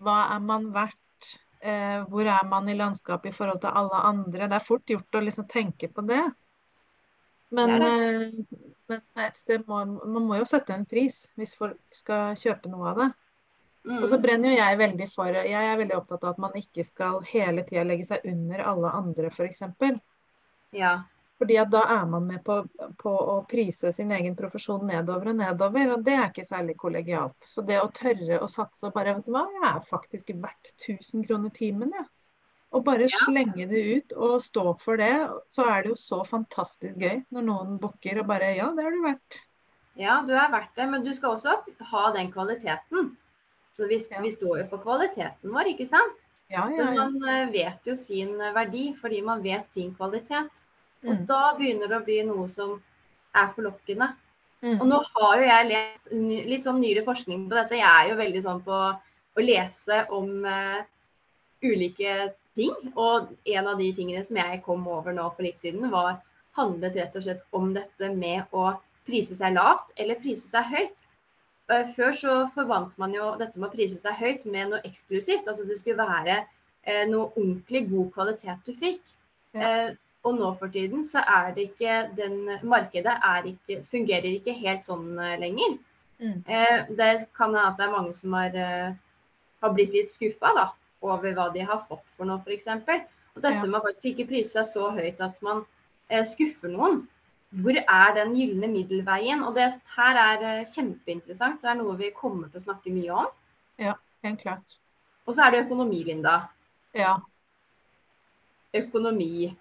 Hva 0.04 0.18
er 0.36 0.40
man 0.44 0.70
verdt? 0.74 1.00
Eh, 1.64 2.04
hvor 2.12 2.28
er 2.28 2.44
man 2.48 2.68
i 2.68 2.76
landskapet 2.76 3.32
i 3.32 3.36
forhold 3.36 3.62
til 3.64 3.72
alle 3.72 4.00
andre? 4.04 4.50
Det 4.52 4.58
er 4.58 4.66
fort 4.68 4.90
gjort 4.90 5.16
å 5.16 5.22
liksom 5.24 5.48
tenke 5.48 5.88
på 5.88 6.04
det. 6.08 6.24
Men, 7.58 7.70
Det 7.70 7.78
eh, 7.82 8.32
men 8.92 9.02
et 9.26 9.38
sted 9.38 9.68
må, 9.68 9.84
man 9.86 10.26
må 10.30 10.40
jo 10.42 10.46
sette 10.50 10.74
en 10.76 10.86
pris 10.90 11.20
hvis 11.40 11.56
folk 11.60 11.80
skal 12.02 12.36
kjøpe 12.40 12.72
noe 12.72 12.90
av 12.92 13.02
det. 13.04 13.10
Og 14.00 14.08
så 14.10 14.18
Mm. 14.18 14.24
brenner 14.24 14.50
jo 14.52 14.58
jeg 14.58 14.78
veldig 14.80 15.08
for 15.14 15.28
Jeg 15.38 15.54
er 15.70 15.78
veldig 15.82 15.96
opptatt 15.98 16.24
av 16.24 16.34
at 16.36 16.42
man 16.46 16.58
ikke 16.60 16.84
skal 16.88 17.22
hele 17.30 17.64
tida 17.68 17.84
legge 17.88 18.06
seg 18.10 18.26
under 18.34 18.64
alle 18.74 18.92
andre, 19.02 19.32
f.eks. 19.32 19.64
For 19.80 20.00
Ja. 20.72 21.04
fordi 21.40 21.58
at 21.60 21.70
da 21.74 21.82
er 21.96 22.06
man 22.08 22.28
med 22.28 22.44
på, 22.46 22.56
på 23.02 23.12
å 23.34 23.36
prise 23.50 23.92
sin 23.92 24.12
egen 24.16 24.36
profesjon 24.40 24.86
nedover 24.88 25.32
og 25.34 25.36
nedover, 25.42 25.92
og 25.98 26.04
det 26.08 26.14
er 26.16 26.30
ikke 26.30 26.46
særlig 26.48 26.76
kollegialt. 26.80 27.38
Så 27.44 27.66
det 27.68 27.82
å 27.82 27.90
tørre 27.92 28.40
å 28.40 28.48
satse 28.50 28.88
og 28.88 28.94
bare 28.96 29.16
Vet 29.18 29.26
du 29.28 29.34
hva, 29.36 29.44
jeg 29.58 29.66
er 29.70 29.82
faktisk 29.90 30.32
verdt 30.46 30.72
1000 30.78 31.26
kroner 31.28 31.54
timen, 31.58 31.92
jeg. 31.98 32.08
Og 32.74 32.84
bare 32.88 33.06
slenge 33.12 33.68
det 33.70 33.82
ut 33.96 34.14
og 34.18 34.40
stå 34.42 34.64
for 34.82 34.98
det, 34.98 35.12
så 35.48 35.66
er 35.70 35.84
det 35.84 35.92
jo 35.94 35.98
så 36.00 36.24
fantastisk 36.26 36.98
gøy 37.04 37.20
når 37.32 37.46
noen 37.46 37.76
booker 37.82 38.20
og 38.24 38.28
bare 38.32 38.56
Ja, 38.58 38.72
det 38.74 38.84
har 38.88 38.92
du 38.96 39.02
vært. 39.04 39.42
ja, 39.96 40.22
du 40.26 40.34
er 40.34 40.50
verdt 40.50 40.74
det, 40.76 40.88
men 40.90 41.04
du 41.06 41.12
skal 41.14 41.36
også 41.36 41.54
ha 41.92 42.12
den 42.16 42.32
kvaliteten. 42.34 43.12
Så 43.78 43.88
vi, 43.88 43.98
Ja. 44.12 44.22
vi 44.22 44.30
står 44.32 44.58
jo 44.64 44.68
for 44.70 44.78
kvaliteten 44.80 45.52
vår, 45.54 45.70
ikke 45.74 45.88
sant? 45.88 46.18
Ja, 46.50 46.68
Så 46.68 46.78
ja, 46.78 46.92
ja. 46.92 46.94
man 46.94 47.16
eh, 47.30 47.52
vet 47.52 47.86
jo 47.86 47.96
sin 47.96 48.40
eh, 48.42 48.54
verdi 48.54 48.94
fordi 49.00 49.22
man 49.24 49.42
vet 49.44 49.66
sin 49.74 49.94
kvalitet. 49.96 50.50
Og 51.06 51.14
Mm. 51.20 51.26
da 51.28 51.54
begynner 51.58 51.88
det 51.90 51.98
å 52.02 52.06
bli 52.06 52.24
noe 52.24 52.48
som 52.50 52.82
er 53.36 53.48
forlokkende. 53.56 54.14
Mm. 54.64 54.80
Og 54.82 54.88
nå 54.88 55.00
har 55.16 55.38
jo 55.38 55.44
jeg 55.44 55.68
lest 55.68 56.48
litt 56.48 56.64
sånn 56.64 56.80
nyere 56.80 57.04
forskning 57.04 57.50
på 57.50 57.56
dette. 57.56 57.76
Jeg 57.76 57.84
er 57.84 58.10
jo 58.10 58.16
veldig 58.16 58.44
sånn 58.44 58.62
på 58.64 58.72
å 59.36 59.42
lese 59.42 60.06
om 60.12 60.46
uh, 60.46 60.82
ulike 61.64 62.34
ting. 62.58 62.74
Og 62.94 63.32
en 63.56 63.70
av 63.70 63.80
de 63.82 63.90
tingene 63.96 64.24
som 64.26 64.40
jeg 64.40 64.62
kom 64.66 64.86
over 64.88 65.16
nå 65.16 65.30
for 65.36 65.46
litt 65.46 65.62
siden, 65.62 65.90
var 65.94 66.22
handlet 66.58 66.98
rett 67.00 67.16
og 67.18 67.26
slett 67.26 67.46
om 67.58 67.72
dette 67.76 68.12
med 68.14 68.54
å 68.54 68.74
prise 69.08 69.36
seg 69.36 69.56
lavt 69.58 69.90
eller 70.00 70.22
prise 70.22 70.48
seg 70.50 70.70
høyt. 70.70 71.04
Eh, 71.72 71.90
Før 71.96 72.16
så 72.18 72.36
forvant 72.56 72.96
man 73.02 73.16
jo 73.16 73.34
dette 73.40 73.60
med 73.60 73.70
å 73.70 73.74
prise 73.74 74.00
seg 74.00 74.20
høyt 74.20 74.46
med 74.46 74.72
noe 74.72 74.84
eksklusivt. 74.88 75.48
Altså 75.48 75.68
det 75.68 75.80
skulle 75.80 76.06
være 76.06 76.40
eh, 76.42 77.06
noe 77.10 77.32
ordentlig 77.32 77.86
god 77.92 78.12
kvalitet 78.18 78.68
du 78.68 78.74
fikk. 78.78 79.16
Ja. 79.54 79.70
Eh, 79.70 79.90
og 80.24 80.38
nå 80.40 80.54
for 80.56 80.72
tiden 80.72 81.02
så 81.04 81.20
er 81.28 81.50
det 81.52 81.66
ikke 81.74 81.96
den 82.16 82.46
Markedet 82.64 83.18
er 83.28 83.48
ikke, 83.50 83.82
fungerer 83.92 84.30
ikke 84.30 84.54
helt 84.56 84.86
sånn 84.86 85.18
lenger. 85.42 85.74
Mm. 86.22 86.38
Eh, 86.48 86.78
det 86.96 87.10
kan 87.36 87.52
hende 87.52 87.66
at 87.68 87.82
det 87.82 87.90
er 87.90 87.92
mange 87.92 88.14
som 88.16 88.38
har, 88.38 88.56
har 89.60 89.74
blitt 89.76 89.92
litt 89.92 90.14
skuffa 90.14 90.54
da, 90.56 90.70
over 91.04 91.34
hva 91.36 91.50
de 91.54 91.64
har 91.68 91.82
fått 91.90 92.06
for 92.18 92.26
noe, 92.30 92.40
f.eks. 92.46 92.68
Og 93.36 93.42
dette 93.42 93.66
Ja. 93.66 93.70
med 93.70 93.82
faktisk 93.84 94.12
ikke 94.14 94.28
prise 94.30 94.54
seg 94.56 94.66
så 94.70 94.92
høyt 94.96 95.20
at 95.26 95.42
man 95.46 95.64
eh, 96.10 96.24
skuffer 96.24 96.70
noen. 96.72 97.04
Hvor 97.54 97.78
er 97.78 98.14
den 98.16 98.34
gylne 98.38 98.68
middelveien? 98.72 99.44
Og 99.46 99.54
det 99.58 99.68
her 99.96 100.20
er 100.22 100.46
eh, 100.62 100.66
kjempeinteressant. 100.70 101.62
Det 101.62 101.70
er 101.70 101.78
noe 101.82 101.96
vi 102.00 102.12
kommer 102.16 102.48
til 102.50 102.62
å 102.62 102.66
snakke 102.68 102.94
mye 102.94 103.12
om. 103.26 103.28
Ja, 103.82 103.94
Helt 104.24 104.40
klart. 104.42 104.78
Og 105.28 105.36
så 105.36 105.46
er 105.46 105.52
det 105.52 105.66
økonomi, 105.66 106.04
Linda. 106.08 106.38
Ja. 106.96 107.18
Økonomi. 108.74 109.54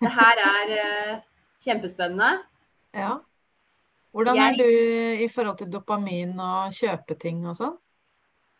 Det 0.00 0.10
her 0.14 0.40
er 0.44 0.72
eh, 0.78 1.18
kjempespennende. 1.64 2.42
ja. 2.94 3.18
Hvordan 4.16 4.38
er 4.40 4.54
du 4.56 4.64
i 5.22 5.26
forhold 5.28 5.58
til 5.60 5.68
dopamin 5.70 6.30
og 6.40 6.72
kjøpeting 6.72 7.42
og 7.46 7.54
sånn? 7.58 7.74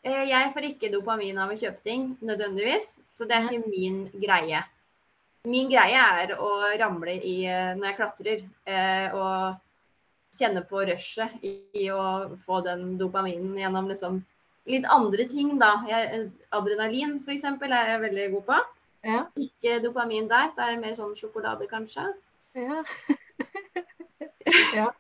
Eh, 0.07 0.25
Jeg 0.31 0.53
får 0.55 0.67
ikke 0.71 0.93
dopamin 0.93 1.39
av 1.39 1.51
å 1.51 1.59
kjøpe 1.59 1.83
ting, 1.85 2.11
nødvendigvis. 2.23 2.99
Så 3.19 3.27
det 3.27 3.37
er 3.37 3.49
ikke 3.49 3.71
min 3.71 4.05
greie. 4.15 4.63
Min 5.49 5.71
greie 5.71 6.03
er 6.23 6.35
å 6.39 6.51
ramle 6.79 7.17
i 7.19 7.41
eh, 7.47 7.75
når 7.79 7.91
jeg 7.91 7.97
klatrer, 7.99 8.45
eh, 8.69 9.15
og 9.17 10.39
kjenne 10.39 10.63
på 10.69 10.85
rushet 10.87 11.39
i, 11.43 11.89
å 11.91 12.39
få 12.47 12.61
den 12.67 12.97
dopaminen 13.01 13.57
gjennom 13.59 13.89
liksom 13.91 14.21
litt 14.69 14.87
andre 14.93 15.25
ting, 15.31 15.55
da. 15.59 15.79
Jeg, 15.89 16.29
adrenalin 16.55 17.17
f.eks. 17.25 17.47
er 17.49 17.93
jeg 17.95 18.03
veldig 18.05 18.31
god 18.37 18.47
på. 18.51 18.59
Ja. 19.09 19.25
Ikke 19.41 19.79
dopamin 19.83 20.29
der. 20.31 20.53
Det 20.55 20.65
er 20.65 20.81
mer 20.83 20.95
sånn 20.99 21.17
sjokolade, 21.17 21.67
kanskje. 21.71 22.05
Ja. 22.59 22.83
ja. 24.79 24.91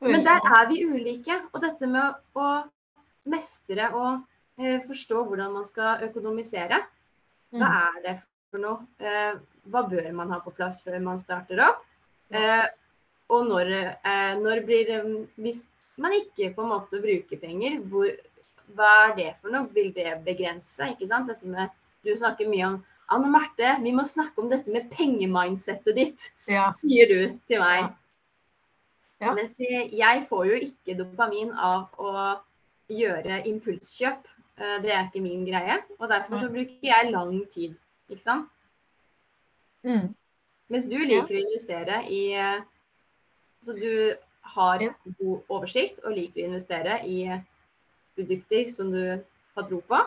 Men 0.00 0.24
der 0.24 0.44
er 0.46 0.68
vi 0.70 0.84
ulike. 0.86 1.40
Og 1.50 1.64
dette 1.64 1.88
med 1.90 2.14
å 2.38 2.50
mestre 3.26 3.90
og 3.94 4.22
eh, 4.58 4.80
forstå 4.86 5.24
hvordan 5.28 5.52
man 5.52 5.66
skal 5.66 6.04
økonomisere, 6.08 6.82
hva 7.50 7.66
Mm. 7.66 7.76
er 7.96 8.02
det 8.04 8.22
for 8.50 8.58
noe? 8.62 8.86
Eh, 9.00 9.34
hva 9.70 9.82
bør 9.90 10.12
man 10.14 10.30
ha 10.30 10.38
på 10.40 10.52
plass 10.54 10.82
før 10.82 11.00
man 11.02 11.18
starter 11.18 11.58
opp? 11.66 11.80
Eh, 12.30 12.66
og 13.30 13.46
når, 13.48 13.70
eh, 14.04 14.34
når 14.38 14.64
blir 14.66 15.26
Hvis 15.36 15.64
man 15.98 16.12
ikke 16.12 16.54
på 16.54 16.62
en 16.62 16.68
måte 16.70 17.00
bruker 17.02 17.36
penger, 17.40 17.80
hvor, 17.90 18.06
hva 18.76 19.10
er 19.10 19.16
det 19.16 19.34
for 19.42 19.50
noe? 19.50 19.66
Vil 19.74 19.92
det 19.92 20.24
begrense? 20.24 20.78
ikke 20.94 21.08
sant? 21.08 21.26
Dette 21.28 21.44
med, 21.44 21.68
du 22.04 22.14
snakker 22.16 22.48
mye 22.48 22.66
om 22.66 22.84
Anne 23.10 23.26
Marte, 23.28 23.82
vi 23.82 23.90
må 23.92 24.04
snakke 24.06 24.38
om 24.38 24.48
dette 24.48 24.70
med 24.70 24.88
pengemindsettet 24.90 25.94
ditt, 25.96 26.30
Ja. 26.46 26.72
sier 26.80 27.08
du 27.08 27.38
til 27.48 27.58
meg. 27.58 27.92
Ja. 29.20 29.34
Mens 29.34 29.56
jeg 29.58 30.26
får 30.28 30.46
jo 30.46 30.60
ikke 30.64 30.96
dopamin 30.96 31.50
av 31.52 31.88
å 31.98 32.38
gjøre 32.90 33.40
impulskjøp. 33.48 34.28
Eh, 34.60 34.78
Det 34.82 34.92
er 34.92 35.06
ikke 35.06 35.22
min 35.24 35.44
greie. 35.46 35.78
Og 35.98 36.08
derfor 36.08 36.38
så 36.42 36.48
bruker 36.52 36.78
jeg 36.82 37.12
lang 37.12 37.38
tid. 37.52 37.76
Ikke 38.08 38.22
sant? 38.22 38.48
Mm. 39.82 40.14
Mens 40.68 40.84
du 40.84 40.96
liker 40.98 41.34
å 41.34 41.40
investere 41.44 42.02
i 42.10 42.32
eh, 42.34 42.60
Så 43.64 43.74
du 43.76 44.16
har 44.54 44.80
Ja. 44.82 44.92
god 45.18 45.42
oversikt 45.52 46.00
og 46.04 46.14
liker 46.16 46.42
å 46.42 46.46
investere 46.48 47.00
i 47.04 47.28
produkter 48.16 48.70
som 48.72 48.90
du 48.90 49.20
har 49.56 49.66
tro 49.68 49.80
på. 49.80 49.98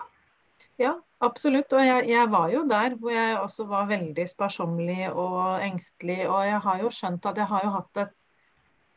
Ja, 0.81 0.95
absolutt. 1.21 1.71
Og 1.73 1.85
jeg, 1.85 2.07
jeg 2.09 2.31
var 2.31 2.49
jo 2.49 2.63
der 2.67 2.95
hvor 2.95 3.11
jeg 3.13 3.37
også 3.37 3.67
var 3.69 3.85
veldig 3.91 4.25
sparsommelig 4.29 5.11
og 5.13 5.61
engstelig. 5.61 6.27
Og 6.29 6.45
jeg 6.45 6.59
har 6.65 6.81
jo 6.81 6.89
skjønt 6.89 7.25
at 7.29 7.37
jeg 7.37 7.45
har 7.45 7.63
jo 7.63 7.69
hatt 7.77 7.97
et 8.07 8.15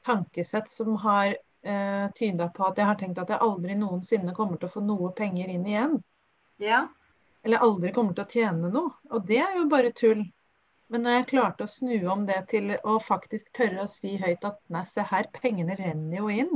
tankesett 0.07 0.71
som 0.73 0.97
har 0.97 1.37
eh, 1.67 2.07
tyda 2.15 2.49
på 2.55 2.69
at 2.69 2.79
jeg 2.79 2.89
har 2.89 2.99
tenkt 3.01 3.19
at 3.23 3.33
jeg 3.33 3.43
aldri 3.45 3.77
noensinne 3.79 4.35
kommer 4.37 4.61
til 4.61 4.71
å 4.71 4.75
få 4.77 4.85
noe 4.85 5.11
penger 5.17 5.51
inn 5.53 5.67
igjen. 5.67 5.99
Ja. 6.63 6.87
Eller 7.47 7.63
aldri 7.67 7.93
kommer 7.95 8.17
til 8.17 8.25
å 8.27 8.33
tjene 8.33 8.71
noe. 8.73 8.95
Og 9.13 9.27
det 9.29 9.43
er 9.45 9.59
jo 9.59 9.67
bare 9.71 9.93
tull. 9.97 10.25
Men 10.93 11.03
når 11.03 11.17
jeg 11.17 11.29
klarte 11.33 11.67
å 11.67 11.71
snu 11.71 11.97
om 12.13 12.25
det 12.29 12.39
til 12.53 12.73
å 12.87 12.97
faktisk 13.03 13.51
tørre 13.57 13.85
å 13.85 13.91
si 13.91 14.15
høyt 14.23 14.45
at 14.47 14.59
nei, 14.73 14.85
se 14.87 15.03
her, 15.11 15.29
pengene 15.35 15.75
renner 15.79 16.21
jo 16.21 16.31
inn. 16.31 16.53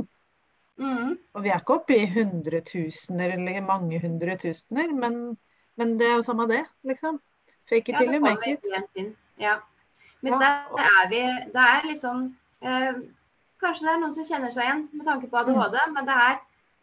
Mm. 0.81 1.17
Og 1.35 1.43
vi 1.43 1.51
er 1.51 1.59
ikke 1.59 1.77
oppe 1.81 1.97
i 1.99 2.07
hundretusener 2.09 3.35
eller 3.35 3.59
mange 3.65 3.99
hundretusener, 4.01 4.93
men, 4.97 5.19
men 5.77 5.97
det 5.99 6.07
er 6.07 6.15
jo 6.15 6.25
samme 6.25 6.47
det, 6.49 6.63
liksom. 6.87 7.19
Fake 7.69 7.91
it 7.91 7.99
Ja, 7.99 7.99
till 7.99 8.15
you 8.15 8.23
make 8.23 8.47
it. 8.47 9.11
Ja. 9.37 9.59
Men 10.21 10.33
Ja, 10.33 10.39
der 10.39 10.87
er 10.91 11.09
vi 11.09 11.21
Det 11.53 11.67
er 11.67 11.85
litt 11.87 12.01
sånn 12.01 12.25
eh, 12.61 12.97
Kanskje 13.61 13.85
det 13.87 13.93
er 13.93 13.99
noen 14.01 14.13
som 14.15 14.25
kjenner 14.27 14.51
seg 14.53 14.65
igjen 14.65 14.87
med 14.97 15.05
tanke 15.05 15.29
på 15.29 15.37
ADHD, 15.41 15.77
Mm. 15.87 15.93
men 15.93 16.05
det 16.05 16.15
er 16.27 16.39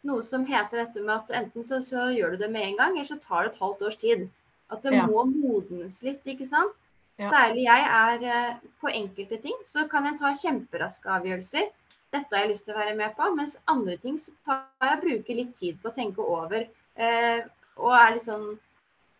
noe 0.09 0.21
som 0.23 0.45
heter 0.47 0.77
dette 0.85 1.01
med 1.03 1.15
at 1.15 1.31
enten 1.41 1.63
så, 1.67 1.79
så 1.83 2.05
gjør 2.15 2.31
du 2.31 2.37
det 2.43 2.51
med 2.51 2.61
en 2.69 2.77
gang, 2.77 2.93
eller 2.97 3.05
så 3.09 3.19
tar 3.19 3.43
det 3.43 3.53
et 3.53 3.59
halvt 3.59 3.81
års 3.89 3.97
tid. 3.99 4.29
At 4.71 4.81
det 4.83 4.93
Ja. 4.93 5.05
må 5.07 5.25
modnes 5.25 6.01
litt, 6.03 6.23
ikke 6.25 6.47
sant. 6.47 6.71
Ja. 7.19 7.29
Særlig 7.33 7.65
jeg 7.65 7.83
er 7.83 8.23
eh, 8.23 8.55
på 8.79 8.87
enkelte 8.87 9.41
ting, 9.41 9.57
så 9.65 9.89
kan 9.89 10.05
jeg 10.05 10.19
ta 10.19 10.31
kjemperaske 10.31 11.09
avgjørelser. 11.17 11.67
Dette 12.13 12.31
har 12.35 12.45
jeg 12.45 12.51
lyst 12.53 12.65
til 12.65 12.73
å 12.73 12.77
være 12.79 12.95
med 12.95 13.15
på. 13.17 13.35
Mens 13.35 13.57
andre 13.67 13.97
ting 13.97 14.17
så 14.17 14.31
tar 14.45 14.63
jeg 14.81 15.01
bruker 15.01 15.35
litt 15.35 15.55
tid 15.57 15.81
på 15.81 15.89
å 15.91 15.95
tenke 15.95 16.19
over. 16.23 16.65
Eh, 16.95 17.41
og 17.77 17.91
er 17.91 18.13
litt 18.13 18.23
sånn 18.23 18.57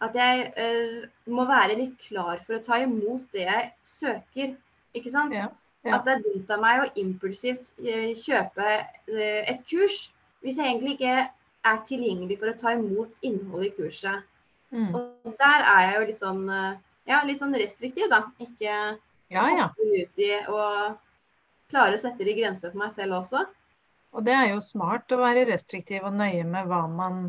at 0.02 0.14
jeg 0.16 0.54
eh, 0.56 1.06
må 1.28 1.46
være 1.46 1.76
litt 1.76 1.98
klar 2.00 2.40
for 2.46 2.56
å 2.56 2.64
ta 2.64 2.80
imot 2.80 3.30
det 3.34 3.46
jeg 3.50 3.74
søker. 3.84 4.56
Ikke 4.96 5.12
sant? 5.12 5.34
Ja, 5.34 5.50
ja. 5.86 5.96
At 5.96 6.06
det 6.06 6.16
er 6.18 6.24
dumt 6.26 6.50
av 6.52 6.64
meg 6.64 6.82
å 6.84 6.88
impulsivt 7.00 7.70
eh, 7.80 8.12
kjøpe 8.18 8.66
eh, 8.68 9.44
et 9.48 9.62
kurs 9.70 10.10
hvis 10.44 10.58
jeg 10.60 10.68
egentlig 10.68 10.98
ikke 10.98 11.14
er 11.70 11.80
tilgjengelig 11.88 12.40
for 12.40 12.52
å 12.52 12.58
ta 12.60 12.74
imot 12.76 13.24
innholdet 13.28 13.70
i 13.70 13.76
kurset. 13.78 14.26
Mm. 14.76 14.92
Og 14.96 15.38
der 15.40 15.64
er 15.66 15.82
jeg 15.86 15.94
jo 15.96 16.02
litt 16.10 16.20
sånn, 16.20 16.42
eh, 16.52 16.82
ja, 17.12 17.22
litt 17.28 17.40
sånn 17.42 17.56
restriktiv, 17.60 18.10
da. 18.12 18.26
Ikke 18.44 18.74
Ja, 19.30 19.46
ja. 19.54 19.70
ut 19.78 20.22
i 20.24 20.32
å 20.52 20.62
klare 21.70 21.96
å 21.96 22.02
sette 22.02 22.28
de 22.28 22.36
grenser 22.38 22.72
for 22.74 22.84
meg 22.84 22.94
selv 22.96 23.20
også. 23.20 23.46
Og 24.16 24.26
det 24.26 24.34
er 24.36 24.48
jo 24.54 24.62
smart 24.64 25.12
å 25.14 25.22
være 25.22 25.48
restriktiv 25.52 26.08
og 26.08 26.16
nøye 26.18 26.44
med 26.48 26.68
hva 26.68 26.86
man 26.90 27.28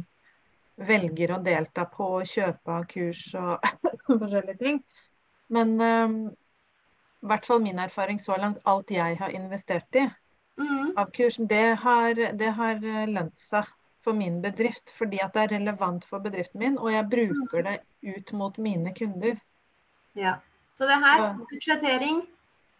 velger 0.80 1.34
å 1.36 1.42
delta 1.44 1.84
på 1.90 2.22
kjøpe 2.24 2.78
av 2.78 2.86
kurs 2.88 3.26
og 3.36 3.66
forskjellige 4.08 4.58
ting. 4.62 4.78
Men 5.52 5.74
i 7.22 7.26
hvert 7.30 7.46
fall 7.46 7.60
min 7.64 7.78
erfaring 7.78 8.20
så 8.20 8.36
langt, 8.42 8.58
alt 8.66 8.90
jeg 8.90 9.18
har 9.20 9.30
investert 9.36 9.94
i 10.02 10.06
Mm, 10.58 10.98
av 11.02 11.10
kurs, 11.18 11.36
det 11.54 11.62
har, 11.84 12.14
det 12.42 12.50
har 12.60 12.74
eh, 12.94 13.06
lønt 13.16 13.38
seg 13.40 13.66
for 14.04 14.12
min 14.22 14.40
bedrift. 14.42 14.92
Fordi 14.98 15.20
at 15.24 15.34
det 15.34 15.42
er 15.46 15.54
relevant 15.58 16.04
for 16.12 16.18
bedriften 16.28 16.60
min, 16.64 16.78
og 16.78 16.92
jeg 16.94 17.10
bruker 17.16 17.62
det 17.70 17.78
ut 18.16 18.32
mot 18.42 18.58
mine 18.58 18.94
kunder. 18.94 19.40
ja. 20.14 20.34
Så 20.78 20.86
det 20.86 20.96
her, 21.04 21.22
budsjettering. 21.50 22.20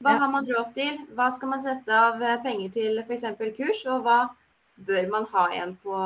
Hva 0.01 0.13
Ja. 0.13 0.19
har 0.19 0.29
man 0.33 0.47
råd 0.49 0.71
til? 0.75 0.99
Hva 1.17 1.31
skal 1.37 1.49
man 1.49 1.63
sette 1.63 1.93
av 1.93 2.23
eh, 2.23 2.39
penger 2.43 2.71
til 2.77 2.99
f.eks. 3.03 3.25
kurs? 3.57 3.83
Og 3.87 4.03
hva 4.07 4.19
bør 4.87 5.09
man 5.13 5.27
ha 5.33 5.43
igjen 5.53 5.75
på 5.83 5.97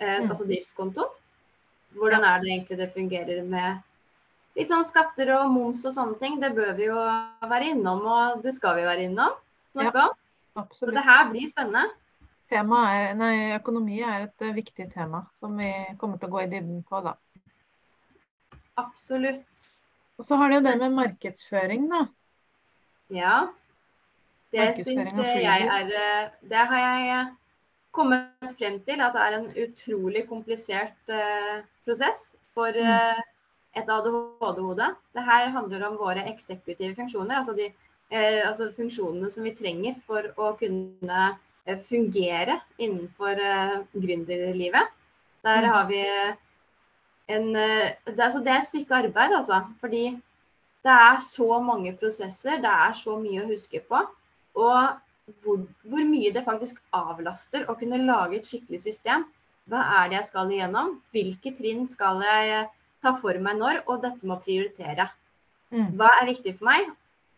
eh, 0.00 0.20
Mm. 0.22 0.30
altså 0.30 0.44
driftskontoen? 0.48 1.12
Hvordan 1.96 2.24
er 2.24 2.40
det 2.40 2.48
egentlig 2.50 2.78
det 2.78 2.92
fungerer 2.94 3.42
med 3.44 3.78
litt 4.56 4.72
sånn 4.72 4.86
skatter 4.88 5.30
og 5.36 5.50
moms 5.52 5.84
og 5.88 5.94
sånne 5.94 6.18
ting? 6.20 6.38
Det 6.42 6.52
bør 6.56 6.72
vi 6.78 6.88
jo 6.88 6.96
være 6.96 7.72
innom, 7.74 8.02
og 8.08 8.42
det 8.44 8.56
skal 8.56 8.78
vi 8.78 8.86
være 8.88 9.06
innom. 9.10 9.36
Snakke 9.76 10.08
om. 10.08 10.16
Så 10.56 10.62
Absolutt. 10.62 10.96
det 10.96 11.04
her 11.04 11.30
blir 11.30 11.48
spennende. 11.50 11.84
Tema 12.48 12.80
er, 12.94 13.14
nei, 13.18 13.34
økonomi 13.56 13.98
er 14.06 14.28
et 14.28 14.44
eh, 14.46 14.54
viktig 14.54 14.86
tema 14.92 15.24
som 15.40 15.56
vi 15.58 15.68
kommer 16.00 16.20
til 16.20 16.30
å 16.30 16.36
gå 16.36 16.44
i 16.44 16.50
dybden 16.52 16.84
på, 16.86 17.00
da. 17.04 17.16
Absolutt. 18.80 19.66
Og 20.16 20.24
så 20.24 20.38
har 20.40 20.48
du 20.48 20.56
jo 20.56 20.64
det 20.64 20.76
med 20.80 20.94
markedsføring, 20.96 21.88
da. 21.90 22.06
Ja. 23.12 23.36
Det 24.54 24.70
syns 24.78 25.18
jeg 25.18 25.66
er 25.66 25.90
eh, 25.90 26.28
Det 26.48 26.62
har 26.70 26.80
jeg 26.80 27.08
eh, 27.12 27.32
kommet 27.92 28.54
frem 28.56 28.78
til 28.86 29.02
at 29.04 29.16
det 29.16 29.24
er 29.24 29.36
en 29.40 29.48
utrolig 29.64 30.26
komplisert 30.28 31.12
uh, 31.12 31.64
prosess 31.84 32.28
for 32.54 32.76
Mm. 32.76 33.24
Et 33.76 33.88
ADHD-hode. 33.92 34.86
Det 35.14 35.24
her 35.26 35.50
handler 35.54 35.86
om 35.90 35.98
våre 36.00 36.24
eksekutive 36.30 36.94
funksjoner, 36.96 37.36
altså 37.40 37.54
de 37.58 37.66
eh, 38.10 38.42
altså 38.48 38.70
funksjonene 38.76 39.30
som 39.32 39.44
vi 39.46 39.54
trenger 39.58 39.98
for 40.06 40.30
å 40.40 40.52
kunne 40.60 41.22
eh, 41.66 41.78
fungere 41.88 42.60
innenfor 42.78 43.42
eh, 43.50 43.76
gründerlivet. 43.94 44.94
Der 45.46 45.62
Mm. 45.62 45.70
har 45.72 45.84
vi 45.86 46.02
en 47.28 47.56
eh, 47.56 47.94
det, 48.06 48.20
altså, 48.20 48.40
det 48.40 48.52
er 48.52 48.60
et 48.62 48.70
stykke 48.70 48.94
arbeid, 49.02 49.34
altså. 49.36 49.60
Fordi 49.80 50.04
det 50.86 50.92
er 50.94 51.18
så 51.20 51.58
mange 51.62 51.92
prosesser, 51.98 52.60
det 52.62 52.70
er 52.70 52.92
så 52.94 53.16
mye 53.18 53.42
å 53.44 53.50
huske 53.50 53.80
på. 53.88 54.00
Og 54.56 54.78
hvor, 55.42 55.62
hvor 55.82 56.04
mye 56.06 56.30
det 56.34 56.44
faktisk 56.46 56.78
avlaster 56.94 57.66
å 57.66 57.74
kunne 57.78 57.98
lage 58.06 58.38
et 58.38 58.46
skikkelig 58.46 58.80
system. 58.84 59.24
Hva 59.66 59.80
er 60.00 60.08
det 60.10 60.20
jeg 60.20 60.28
skal 60.28 60.52
igjennom? 60.54 60.92
Hvilke 61.14 61.50
trinn 61.58 61.88
skal 61.90 62.22
jeg 62.22 62.68
ta 63.06 63.14
for 63.16 63.38
meg 63.42 63.58
når? 63.62 63.84
Og 63.86 64.02
dette 64.04 64.26
med 64.26 64.36
å 64.36 64.42
prioritere. 64.44 65.08
Mm. 65.74 65.92
Hva 65.98 66.12
er 66.20 66.30
viktig 66.30 66.58
for 66.58 66.68
meg? 66.68 66.90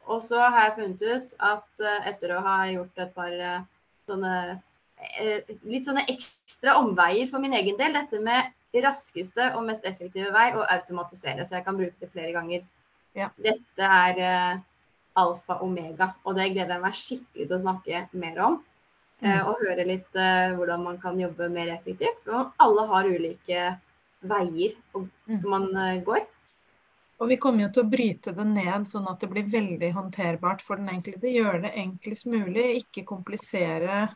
Og 0.08 0.22
så 0.24 0.40
har 0.40 0.68
jeg 0.68 0.76
funnet 0.78 1.02
ut 1.04 1.34
at 1.50 1.84
eh, 1.84 2.06
etter 2.12 2.34
å 2.34 2.44
ha 2.44 2.56
gjort 2.70 3.02
et 3.02 3.10
par 3.16 3.32
eh, 3.32 3.66
sånne 4.08 4.34
eh, 5.20 5.50
litt 5.68 5.88
sånne 5.88 6.06
ekstra 6.08 6.78
omveier 6.80 7.28
for 7.30 7.44
min 7.44 7.56
egen 7.58 7.76
del, 7.80 7.96
dette 7.96 8.20
med 8.24 8.54
raskeste 8.78 9.50
og 9.56 9.64
mest 9.66 9.86
effektive 9.88 10.30
vei 10.32 10.50
å 10.54 10.62
automatisere, 10.62 11.44
så 11.44 11.56
jeg 11.56 11.64
kan 11.66 11.76
bruke 11.76 11.96
det 12.00 12.10
flere 12.12 12.34
ganger. 12.34 12.64
Ja. 13.16 13.30
Dette 13.40 13.88
er 13.88 14.60
alfa 15.18 15.56
omega, 15.64 16.12
og 16.22 16.36
det 16.36 16.50
gleder 16.52 16.76
jeg 16.76 16.84
meg 16.84 16.98
skikkelig 16.98 17.46
til 17.48 17.56
å 17.56 17.62
snakke 17.64 18.02
mer 18.20 18.42
om. 18.44 18.58
Mm. 19.18 19.48
og 19.50 19.64
høre 19.64 19.82
litt 19.82 20.14
hvordan 20.14 20.84
man 20.84 21.00
kan 21.02 21.16
jobbe 21.18 21.48
mer 21.50 21.72
effektivt. 21.72 22.20
For 22.22 22.52
alle 22.62 22.84
har 22.86 23.08
ulike 23.10 23.64
veier 24.22 24.74
Mm. 24.94 25.40
som 25.40 25.50
man 25.50 25.76
eh, 25.76 26.02
går. 26.02 26.26
Og 27.20 27.28
vi 27.28 27.36
kommer 27.36 27.66
jo 27.66 27.68
til 27.74 27.82
å 27.84 27.90
bryte 27.90 28.32
det 28.34 28.46
ned 28.46 28.86
sånn 28.86 29.08
at 29.10 29.20
det 29.20 29.28
blir 29.30 29.48
veldig 29.50 29.92
håndterbart 29.92 30.62
for 30.62 30.76
den 30.76 30.88
enkelte. 30.88 31.26
Gjøre 31.26 31.62
det 31.62 31.72
enklest 31.74 32.26
mulig, 32.26 32.82
ikke 32.84 33.04
komplisere 33.04 34.14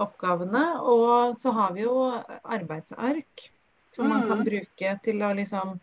oppgavene. 0.00 0.80
Og 0.82 1.36
så 1.36 1.52
har 1.52 1.72
vi 1.76 1.82
jo 1.84 2.22
arbeidsark 2.44 3.50
som 3.92 4.08
man 4.08 4.26
kan 4.28 4.38
Mm. 4.38 4.44
bruke 4.44 5.00
til 5.02 5.22
å 5.22 5.34
liksom 5.34 5.80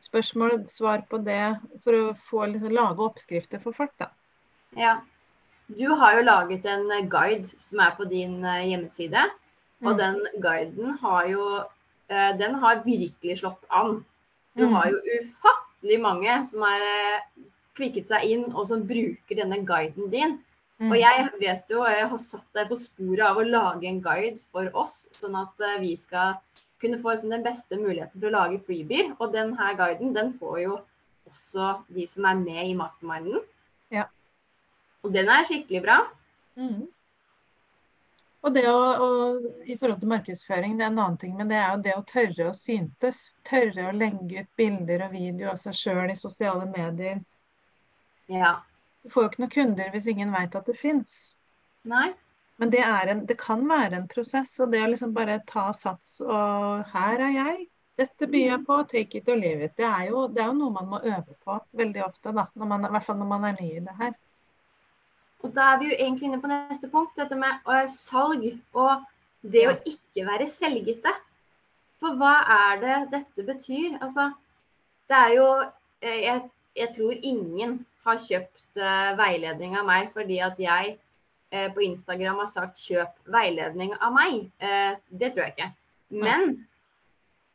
Spørsmål, 0.00 0.68
svar 0.68 1.02
på 1.10 1.18
det, 1.24 1.58
for 1.82 1.92
å 1.92 2.16
få 2.16 2.46
liksom 2.52 2.70
lage 2.70 2.98
oppskrifter 3.02 3.60
for 3.60 3.72
folk, 3.72 3.90
da. 3.98 4.06
Ja. 4.76 5.00
Du 5.76 5.88
har 5.96 6.14
jo 6.14 6.22
laget 6.22 6.64
en 6.64 7.08
guide 7.08 7.46
som 7.48 7.80
er 7.80 7.90
på 7.96 8.08
din 8.08 8.44
eh, 8.44 8.68
hjemmeside. 8.70 9.24
Og 9.82 9.96
Mm. 9.96 9.98
den 9.98 10.26
guiden 10.40 10.98
har 11.00 11.26
jo 11.26 11.64
Den 12.08 12.54
har 12.62 12.82
virkelig 12.84 13.40
slått 13.42 13.64
an. 13.68 14.04
Du 14.56 14.64
Mm. 14.66 14.72
har 14.74 14.88
jo 14.90 14.98
ufattelig 15.20 16.00
mange 16.00 16.46
som 16.46 16.62
har 16.62 16.80
eh, 16.80 17.20
klikket 17.76 18.08
seg 18.08 18.24
inn, 18.24 18.44
og 18.54 18.66
som 18.66 18.86
bruker 18.88 19.36
denne 19.36 19.60
guiden 19.66 20.10
din. 20.10 20.38
Mm. 20.80 20.90
Og 20.90 20.96
jeg 20.98 21.28
vet 21.40 21.70
jo, 21.70 21.84
jeg 21.84 22.08
har 22.08 22.18
satt 22.18 22.46
deg 22.54 22.68
på 22.70 22.78
sporet 22.78 23.24
av 23.26 23.36
å 23.36 23.46
lage 23.46 23.86
en 23.86 24.00
guide 24.02 24.38
for 24.52 24.70
oss, 24.74 25.08
sånn 25.14 25.36
at 25.38 25.60
eh, 25.60 25.78
vi 25.82 25.96
skal 25.96 26.36
kunne 26.80 26.98
få 26.98 27.12
liksom, 27.12 27.30
den 27.30 27.42
beste 27.42 27.76
muligheten 27.76 28.20
til 28.20 28.28
å 28.30 28.36
lage 28.36 28.60
freebier. 28.66 29.14
Og 29.18 29.32
denne 29.32 29.72
guiden 29.78 30.14
den 30.14 30.32
får 30.38 30.60
jo 30.62 30.80
også 31.28 31.72
de 31.94 32.06
som 32.06 32.24
er 32.30 32.34
med 32.34 32.62
i 32.70 32.76
masterminden. 32.78 33.42
Ja. 33.90 34.04
Og 35.04 35.12
den 35.12 35.28
er 35.28 35.44
skikkelig 35.44 35.82
bra. 35.82 35.98
Mm. 36.56 36.86
Og 38.46 38.54
det 38.54 38.64
å, 38.70 38.76
å, 38.78 39.08
I 39.66 39.74
forhold 39.78 39.98
til 40.02 40.12
markedsføring, 40.12 40.76
det 40.78 40.86
er 40.86 40.92
en 40.92 41.00
annen 41.02 41.18
ting, 41.18 41.34
men 41.36 41.50
det 41.50 41.58
er 41.58 41.72
jo 41.72 41.82
det 41.86 41.96
å 41.98 42.04
tørre 42.06 42.50
å 42.50 42.54
syntes. 42.54 43.32
Tørre 43.48 43.88
å 43.88 43.96
legge 43.96 44.44
ut 44.44 44.52
bilder 44.60 45.08
og 45.08 45.16
video 45.16 45.50
av 45.52 45.58
seg 45.58 45.74
sjøl 45.74 46.12
i 46.12 46.16
sosiale 46.18 46.68
medier. 46.70 47.18
Ja. 48.30 48.58
Du 49.02 49.10
får 49.10 49.24
jo 49.24 49.30
ikke 49.32 49.42
noen 49.42 49.54
kunder 49.56 49.90
hvis 49.94 50.06
ingen 50.12 50.32
veit 50.34 50.54
at 50.58 50.68
du 50.68 50.76
fins. 50.76 51.16
Men 52.58 52.70
det, 52.70 52.82
er 52.82 53.10
en, 53.10 53.24
det 53.26 53.38
kan 53.38 53.60
være 53.68 54.00
en 54.00 54.08
prosess, 54.10 54.54
og 54.62 54.70
det 54.74 54.84
å 54.84 54.92
liksom 54.92 55.12
bare 55.14 55.40
ta 55.46 55.68
sats 55.74 56.16
og 56.24 56.86
Her 56.92 57.26
er 57.28 57.34
jeg. 57.34 57.66
Dette 57.98 58.26
byr 58.30 58.52
jeg 58.52 58.64
på. 58.66 58.78
Take 58.90 59.18
it 59.18 59.28
or 59.30 59.38
leave 59.38 59.66
it. 59.66 59.74
Det 59.78 59.86
er 59.86 60.08
jo, 60.12 60.26
det 60.30 60.42
er 60.42 60.50
jo 60.52 60.58
noe 60.60 60.74
man 60.74 60.90
må 60.90 61.00
øve 61.02 61.34
på 61.42 61.58
veldig 61.78 62.02
ofte, 62.06 62.34
da. 62.34 62.46
Når 62.54 62.70
man, 62.70 62.86
I 62.86 62.90
hvert 62.94 63.06
fall 63.06 63.18
når 63.18 63.30
man 63.30 63.46
er 63.48 63.58
ny 63.58 63.70
i 63.72 63.84
det 63.86 63.94
her. 63.98 64.14
Og 65.46 65.54
da 65.54 65.72
er 65.72 65.78
vi 65.78 65.90
jo 65.90 65.96
egentlig 65.98 66.28
inne 66.28 66.40
på 66.42 66.50
neste 66.50 66.90
punkt, 66.90 67.16
dette 67.16 67.38
med 67.38 67.66
salg 67.92 68.46
og 68.74 69.04
det 69.42 69.64
å 69.70 69.76
ikke 69.86 70.26
være 70.26 70.48
selgete. 70.50 71.12
For 72.02 72.18
hva 72.18 72.34
er 72.54 72.80
det 72.82 72.96
dette 73.14 73.44
betyr? 73.46 73.98
Altså, 74.02 74.30
det 75.10 75.18
er 75.18 75.34
jo 75.34 75.46
eh, 76.02 76.20
Jeg, 76.24 76.42
jeg 76.76 76.94
tror 76.94 77.26
ingen 77.32 77.78
har 78.06 78.20
kjøpt 78.22 78.80
uh, 78.80 79.16
veiledning 79.18 79.74
av 79.76 79.86
meg 79.88 80.12
fordi 80.14 80.38
at 80.44 80.58
jeg 80.62 80.94
uh, 81.54 81.68
på 81.74 81.82
Instagram 81.84 82.38
har 82.42 82.50
sagt 82.52 82.80
'kjøp 82.80 83.18
veiledning 83.34 83.94
av 83.98 84.14
meg'. 84.14 84.46
Uh, 84.62 84.94
det 85.10 85.32
tror 85.34 85.44
jeg 85.44 85.56
ikke. 85.56 85.70
Men 86.24 86.54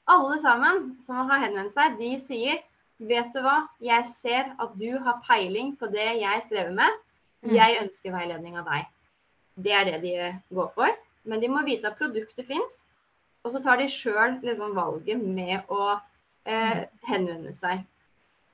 alle 0.07 0.37
sammen 0.43 0.97
som 1.05 1.23
har 1.29 1.45
henvendt 1.45 1.73
seg, 1.73 1.97
de 1.99 2.11
sier 2.19 2.59
'vet 2.99 3.31
du 3.33 3.41
hva, 3.41 3.63
jeg 3.81 4.05
ser 4.11 4.51
at 4.59 4.75
du 4.79 4.99
har 4.99 5.23
peiling 5.27 5.73
på 5.79 5.89
det 5.91 6.09
jeg 6.21 6.45
strever 6.47 6.75
med'. 6.75 6.99
Mm. 7.43 7.53
Jeg 7.57 7.79
ønsker 7.83 8.15
veiledning 8.15 8.57
av 8.59 8.69
deg. 8.69 8.89
Det 9.63 9.73
er 9.75 9.89
det 9.89 9.99
de 10.03 10.31
går 10.55 10.69
for. 10.75 10.95
Men 11.29 11.43
de 11.43 11.49
må 11.51 11.63
vite 11.67 11.89
at 11.89 11.99
produktet 11.99 12.47
fins. 12.47 12.83
Og 13.43 13.53
så 13.53 13.61
tar 13.63 13.79
de 13.79 13.89
sjøl 13.91 14.37
liksom 14.43 14.75
valget 14.77 15.19
med 15.19 15.67
å 15.71 15.95
eh, 16.47 16.85
henvende 17.07 17.53
seg. 17.57 17.83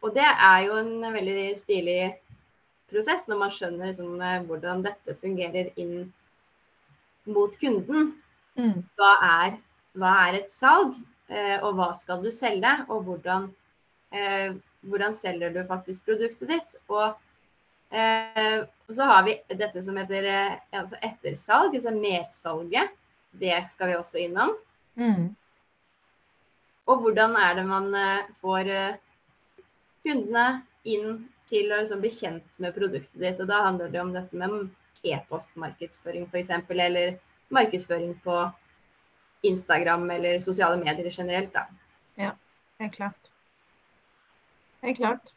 Og 0.02 0.16
det 0.16 0.26
er 0.26 0.64
jo 0.66 0.80
en 0.80 1.14
veldig 1.14 1.52
stilig 1.60 2.00
prosess 2.90 3.28
når 3.30 3.42
man 3.44 3.54
skjønner 3.54 3.92
liksom, 3.92 4.16
eh, 4.26 4.42
hvordan 4.50 4.84
dette 4.86 5.18
fungerer 5.22 5.70
inn 5.82 6.10
mot 7.30 7.54
kunden. 7.62 8.14
Mm. 8.58 8.82
Hva 8.98 9.14
er, 9.30 9.60
hva 9.98 10.16
er 10.26 10.42
et 10.42 10.54
salg? 10.56 10.98
eh, 11.30 11.58
og 11.64 11.78
hva 11.78 11.90
skal 11.98 12.22
du 12.24 12.30
selge, 12.34 12.72
og 12.90 13.06
hvordan, 13.08 13.50
eh, 14.12 14.54
hvordan 14.82 15.14
selger 15.14 15.54
du 15.54 15.64
faktisk 15.68 16.06
produktet 16.06 16.50
ditt. 16.50 16.78
Og, 16.88 17.18
eh, 17.92 18.60
og, 18.88 18.94
så 18.96 19.08
har 19.10 19.26
vi 19.28 19.36
dette 19.60 19.84
som 19.86 19.98
heter 20.00 20.30
eh, 20.30 20.56
altså 20.80 21.00
ettersalg, 21.02 21.76
altså 21.76 21.94
mersalget. 21.96 22.96
Det 23.40 23.58
skal 23.70 23.92
vi 23.92 24.00
også 24.00 24.22
innom. 24.24 24.56
Mm. 25.00 25.30
Og 26.90 27.04
hvordan 27.04 27.38
er 27.38 27.60
det 27.60 27.66
man 27.70 27.94
eh, 27.96 28.30
får 28.42 28.72
kundene 30.06 30.48
inn 30.90 31.24
til 31.50 31.72
å 31.74 31.82
liksom 31.82 32.02
bli 32.04 32.12
kjent 32.14 32.62
med 32.62 32.76
produktet 32.76 33.22
ditt. 33.22 33.42
Og 33.42 33.50
da 33.50 33.64
handler 33.66 33.92
det 33.94 34.02
om 34.02 34.14
dette 34.14 34.38
med 34.38 34.70
e-postmarkedsføring 35.06 36.28
f.eks. 36.30 36.52
Eller 36.70 37.18
markedsføring 37.54 38.14
på 38.24 38.38
Instagram 39.50 40.10
eller 40.12 40.40
sosiale 40.44 40.78
medier 40.82 41.12
generelt. 41.12 41.54
Da. 41.54 41.66
Ja, 42.20 42.32
helt 42.80 42.96
klart. 42.96 43.32
Helt 44.82 44.98
klart. 44.98 45.34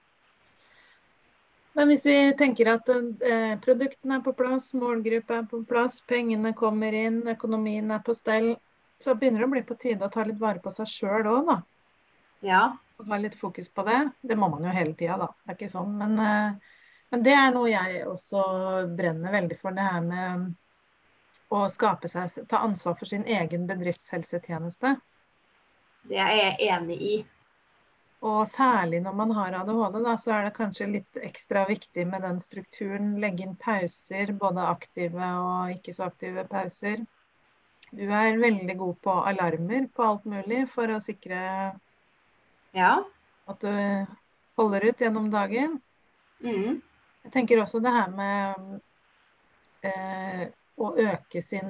Men 1.72 1.88
hvis 1.88 2.04
vi 2.06 2.16
tenker 2.36 2.68
at 2.74 2.88
eh, 2.92 3.54
produktene 3.64 4.18
er 4.18 4.24
på 4.24 4.34
plass, 4.36 4.72
målgruppa 4.76 5.38
er 5.40 5.48
på 5.48 5.62
plass, 5.68 6.00
pengene 6.08 6.52
kommer 6.56 6.92
inn, 6.92 7.22
økonomien 7.32 7.90
er 7.94 8.02
på 8.04 8.14
stell, 8.16 8.52
så 9.00 9.14
begynner 9.16 9.42
det 9.42 9.48
å 9.48 9.52
bli 9.54 9.62
på 9.66 9.78
tide 9.80 10.06
å 10.06 10.12
ta 10.12 10.26
litt 10.28 10.40
vare 10.40 10.60
på 10.62 10.72
seg 10.74 10.90
sjøl 10.90 11.30
òg, 11.32 11.48
da. 11.48 11.56
Ja. 12.44 12.62
Og 13.00 13.08
ha 13.08 13.18
litt 13.22 13.38
fokus 13.38 13.70
på 13.72 13.86
det. 13.88 14.02
Det 14.20 14.36
må 14.38 14.50
man 14.52 14.66
jo 14.68 14.74
hele 14.74 14.92
tida, 14.98 15.16
da. 15.22 15.30
Det 15.32 15.54
er 15.54 15.58
ikke 15.58 15.72
sånn. 15.72 15.96
Men, 15.98 16.18
eh, 16.20 16.82
men 17.14 17.24
det 17.24 17.36
er 17.38 17.54
noe 17.54 17.70
jeg 17.70 18.04
også 18.08 18.44
brenner 18.98 19.32
veldig 19.40 19.58
for. 19.60 19.76
Det 19.76 19.88
her 19.88 20.04
med 20.04 20.50
å 21.52 21.64
skape 21.72 22.08
seg, 22.08 22.36
ta 22.48 22.62
ansvar 22.66 22.96
for 23.00 23.08
sin 23.08 23.24
egen 23.28 23.66
bedriftshelsetjeneste. 23.68 24.96
Det 26.08 26.20
er 26.20 26.36
jeg 26.36 26.72
enig 26.74 27.00
i. 27.00 27.16
Og 28.22 28.44
særlig 28.46 29.00
når 29.02 29.14
man 29.18 29.32
har 29.34 29.56
ADHD, 29.58 29.96
da, 30.04 30.12
så 30.20 30.34
er 30.36 30.44
det 30.46 30.54
kanskje 30.54 30.86
litt 30.92 31.18
ekstra 31.18 31.64
viktig 31.66 32.04
med 32.06 32.22
den 32.22 32.38
strukturen. 32.42 33.16
Legge 33.22 33.42
inn 33.48 33.56
pauser, 33.58 34.30
både 34.38 34.66
aktive 34.70 35.30
og 35.42 35.72
ikke 35.74 35.94
så 35.96 36.06
aktive 36.06 36.44
pauser. 36.50 37.02
Du 37.90 38.04
er 38.06 38.38
veldig 38.40 38.76
god 38.78 39.00
på 39.04 39.16
alarmer 39.32 39.88
på 39.92 40.04
alt 40.06 40.28
mulig 40.30 40.62
for 40.70 40.94
å 40.94 41.00
sikre 41.02 41.40
ja. 42.72 42.92
at 43.50 43.66
du 43.66 43.74
holder 44.60 44.86
ut 44.86 45.02
gjennom 45.02 45.26
dagen. 45.32 45.74
Mm. 46.46 46.78
Jeg 47.26 47.34
tenker 47.34 47.60
også 47.60 47.82
det 47.82 47.92
her 47.92 48.14
med 48.14 48.78
eh, 49.90 50.46
å 50.78 50.94
øke 50.94 51.42
sin 51.44 51.68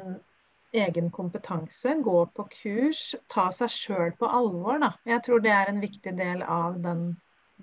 egen 0.72 1.10
kompetanse, 1.10 1.94
gå 2.04 2.26
på 2.26 2.46
kurs, 2.50 3.02
ta 3.28 3.48
seg 3.52 3.72
sjøl 3.72 4.14
på 4.18 4.28
alvor. 4.28 4.78
Da. 4.80 4.92
Jeg 5.08 5.24
tror 5.26 5.42
det 5.44 5.52
er 5.52 5.70
en 5.70 5.82
viktig 5.82 6.14
del 6.16 6.42
av 6.42 6.78
den, 6.84 7.04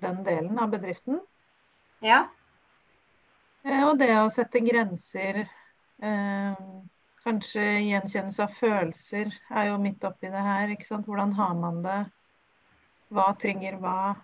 den 0.02 0.22
delen 0.26 0.60
av 0.62 0.70
bedriften. 0.74 1.18
Ja. 2.04 2.24
Eh, 3.66 3.82
og 3.84 3.98
det 4.00 4.12
å 4.16 4.30
sette 4.32 4.62
grenser, 4.64 5.42
eh, 6.00 6.62
kanskje 7.26 7.66
gjenkjennelse 7.90 8.46
av 8.46 8.56
følelser, 8.56 9.34
er 9.50 9.70
jo 9.72 9.82
midt 9.82 10.06
oppi 10.06 10.30
det 10.30 10.46
her. 10.46 10.70
ikke 10.70 10.86
sant? 10.86 11.06
Hvordan 11.06 11.34
har 11.36 11.54
man 11.58 11.82
det? 11.84 12.00
Hva 13.10 13.32
trenger 13.38 13.76
hva? 13.82 14.14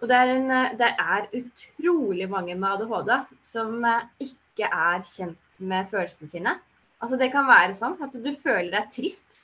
Og 0.00 0.08
det 0.10 0.16
er, 0.16 0.30
en, 0.36 0.54
det 0.78 0.90
er 1.00 1.26
utrolig 1.34 2.28
mange 2.30 2.54
med 2.54 2.76
ADHD 2.76 3.12
som 3.42 3.84
eh, 3.88 4.06
ikke 4.28 4.70
er 4.70 5.02
kjent 5.08 5.58
med 5.58 5.90
følelsene 5.90 6.30
sine. 6.30 6.54
Altså 7.02 7.18
Det 7.20 7.30
kan 7.34 7.48
være 7.48 7.74
sånn 7.76 7.96
at 8.04 8.14
du 8.14 8.30
føler 8.38 8.70
deg 8.72 8.90
trist, 8.94 9.38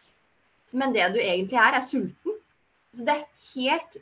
men 0.76 0.95
det 0.95 1.08
du 1.15 1.19
egentlig 1.21 1.58
er, 1.58 1.76
er 1.76 1.84
sulten. 1.84 2.36
Så 2.95 3.06
det 3.06 3.17
er 3.17 3.26
helt 3.52 3.97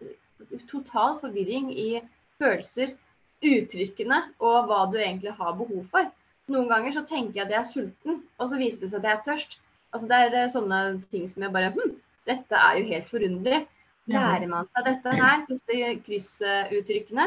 total 0.70 1.16
forvirring 1.20 1.70
i 1.72 1.88
følelser, 2.40 2.94
uttrykkene 3.44 4.20
og 4.42 4.68
hva 4.68 4.84
du 4.92 4.98
egentlig 5.00 5.34
har 5.38 5.56
behov 5.58 5.84
for. 5.92 6.08
Noen 6.48 6.68
ganger 6.70 6.94
så 6.96 7.04
tenker 7.06 7.40
jeg 7.40 7.46
at 7.46 7.54
jeg 7.54 7.60
er 7.60 7.72
sulten, 7.72 8.20
og 8.40 8.50
så 8.50 8.60
viser 8.60 8.84
det 8.84 8.92
seg 8.92 9.02
at 9.02 9.08
jeg 9.08 9.16
er 9.16 9.26
tørst. 9.26 9.58
Altså 9.92 10.08
Det 10.08 10.20
er 10.20 10.36
eh, 10.36 10.52
sånne 10.52 10.78
ting 11.12 11.26
som 11.28 11.44
jeg 11.44 11.54
bare 11.54 11.72
Hm, 11.74 11.96
dette 12.28 12.62
er 12.68 12.78
jo 12.78 12.88
helt 12.88 13.10
forunderlig. 13.10 13.60
Lærer 14.08 14.48
man 14.48 14.68
seg 14.72 14.86
dette 14.86 15.14
her, 15.18 15.42
disse 15.48 15.88
kryssuttrykkene, 16.06 17.26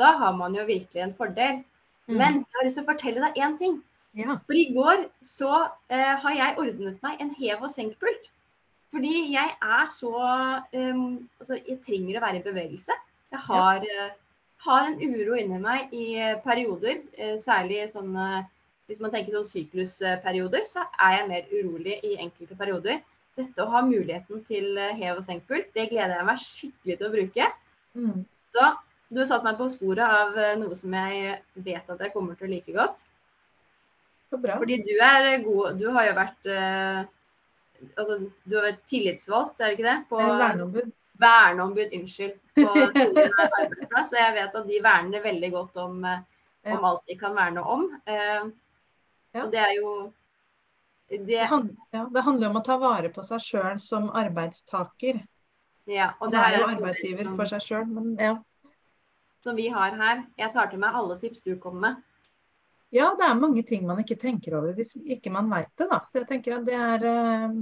da 0.00 0.12
har 0.20 0.32
man 0.34 0.56
jo 0.58 0.64
virkelig 0.66 1.02
en 1.04 1.14
fordel. 1.14 1.60
Mm. 2.06 2.16
Men 2.18 2.40
jeg 2.40 2.58
har 2.58 2.66
lyst 2.66 2.78
til 2.80 2.84
å 2.86 2.90
fortelle 2.90 3.22
deg 3.22 3.38
én 3.46 3.54
ting. 3.60 3.76
Ja. 4.16 4.38
For 4.48 4.56
i 4.56 4.70
går 4.72 5.06
så 5.24 5.52
eh, 5.92 6.14
har 6.22 6.36
jeg 6.38 6.56
ordnet 6.62 7.02
meg 7.04 7.20
en 7.20 7.32
hev- 7.36 7.64
og 7.66 7.72
senkpult. 7.72 8.30
Fordi 8.94 9.32
jeg 9.34 9.50
er 9.60 9.88
så 9.92 10.12
um, 10.72 11.28
Altså, 11.40 11.58
jeg 11.58 11.82
trenger 11.84 12.16
å 12.16 12.22
være 12.24 12.40
i 12.40 12.44
bevegelse. 12.44 12.94
Jeg 13.34 13.42
har, 13.48 13.82
ja. 13.84 14.06
uh, 14.06 14.44
har 14.64 14.86
en 14.88 15.00
uro 15.02 15.36
inni 15.36 15.58
meg 15.60 15.92
i 15.92 16.06
perioder, 16.44 17.02
uh, 17.20 17.34
særlig 17.42 17.86
sånn... 17.92 18.14
Hvis 18.86 19.00
man 19.02 19.10
tenker 19.10 19.34
sånn 19.34 19.48
syklusperioder, 19.48 20.62
så 20.62 20.84
er 21.02 21.16
jeg 21.16 21.24
mer 21.26 21.48
urolig 21.50 21.96
i 22.06 22.12
enkelte 22.22 22.54
perioder. 22.54 23.00
Dette 23.34 23.64
å 23.64 23.72
ha 23.72 23.80
muligheten 23.82 24.44
til 24.46 24.78
hev- 24.78 25.18
og 25.18 25.24
senkpult, 25.26 25.72
det 25.74 25.88
gleder 25.90 26.14
jeg 26.14 26.26
meg 26.28 26.38
skikkelig 26.38 26.96
til 27.00 27.08
å 27.08 27.10
bruke. 27.16 27.48
Mm. 27.98 28.20
Da, 28.54 28.68
du 29.10 29.18
har 29.18 29.26
satt 29.26 29.42
meg 29.42 29.58
på 29.58 29.66
sporet 29.74 30.06
av 30.06 30.38
noe 30.62 30.78
som 30.78 30.94
jeg 30.94 31.34
vet 31.66 31.90
at 31.96 32.06
jeg 32.06 32.14
kommer 32.14 32.38
til 32.38 32.46
å 32.46 32.52
like 32.52 32.76
godt. 32.78 33.02
Så 34.30 34.38
bra. 34.42 34.58
Fordi 34.58 34.80
du 34.82 34.94
er 35.02 35.28
god 35.44 35.78
Du 35.78 35.86
har 35.94 36.08
jo 36.08 36.14
vært 36.16 36.48
eh, 36.50 37.02
Altså, 37.94 38.18
du 38.44 38.56
har 38.56 38.70
vært 38.70 38.86
tillitsvalgt, 38.88 39.60
er 39.60 39.68
det 39.68 39.76
ikke 39.76 39.86
det? 39.86 39.96
På, 40.08 40.16
verneombud. 40.16 40.92
Verneombud, 41.20 41.90
unnskyld. 41.92 42.32
På 42.56 42.70
arbeidsplass. 42.72 44.12
Og 44.14 44.20
jeg 44.22 44.34
vet 44.38 44.56
at 44.60 44.70
de 44.70 44.78
verner 44.84 45.24
veldig 45.24 45.50
godt 45.52 45.82
om, 45.82 45.98
eh, 46.08 46.22
om 46.64 46.72
ja. 46.72 46.78
alt 46.90 47.04
de 47.12 47.18
kan 47.20 47.36
verne 47.36 47.64
om. 47.76 47.84
Eh, 48.08 48.48
ja. 49.36 49.44
Og 49.44 49.52
det 49.52 49.60
er 49.60 49.74
jo 49.76 49.92
det, 51.08 51.20
det, 51.28 51.44
handler, 51.52 51.76
ja, 51.90 52.08
det 52.16 52.24
handler 52.26 52.48
om 52.48 52.58
å 52.58 52.64
ta 52.66 52.78
vare 52.80 53.12
på 53.14 53.22
seg 53.28 53.44
sjøl 53.44 53.80
som 53.82 54.08
arbeidstaker. 54.16 55.20
Ja, 55.86 56.10
og 56.18 56.32
det 56.32 56.40
er 56.42 56.58
jo 56.58 56.66
arbeidsgiver 56.72 57.28
som, 57.28 57.36
for 57.38 57.52
seg 57.52 57.62
sjøl, 57.62 57.86
men 57.92 58.16
ja. 58.18 58.34
Som 59.46 59.60
vi 59.60 59.68
har 59.70 59.94
her. 59.94 60.24
Jeg 60.40 60.50
tar 60.56 60.72
til 60.72 60.82
meg 60.82 60.96
alle 60.98 61.20
tips 61.20 61.44
du 61.44 61.54
kommer 61.62 61.84
med. 61.84 62.05
Ja, 62.94 63.08
det 63.18 63.24
er 63.26 63.38
mange 63.38 63.62
ting 63.66 63.86
man 63.86 63.98
ikke 64.02 64.18
tenker 64.20 64.58
over 64.58 64.76
hvis 64.76 64.94
ikke 64.96 65.32
man 65.34 65.50
veit 65.50 65.72
det, 65.78 65.88
da. 65.90 66.00
Så 66.06 66.20
jeg 66.20 66.28
tenker 66.30 66.58
at 66.58 66.68
det 66.68 66.76
er 66.78 67.08
eh, 67.10 67.56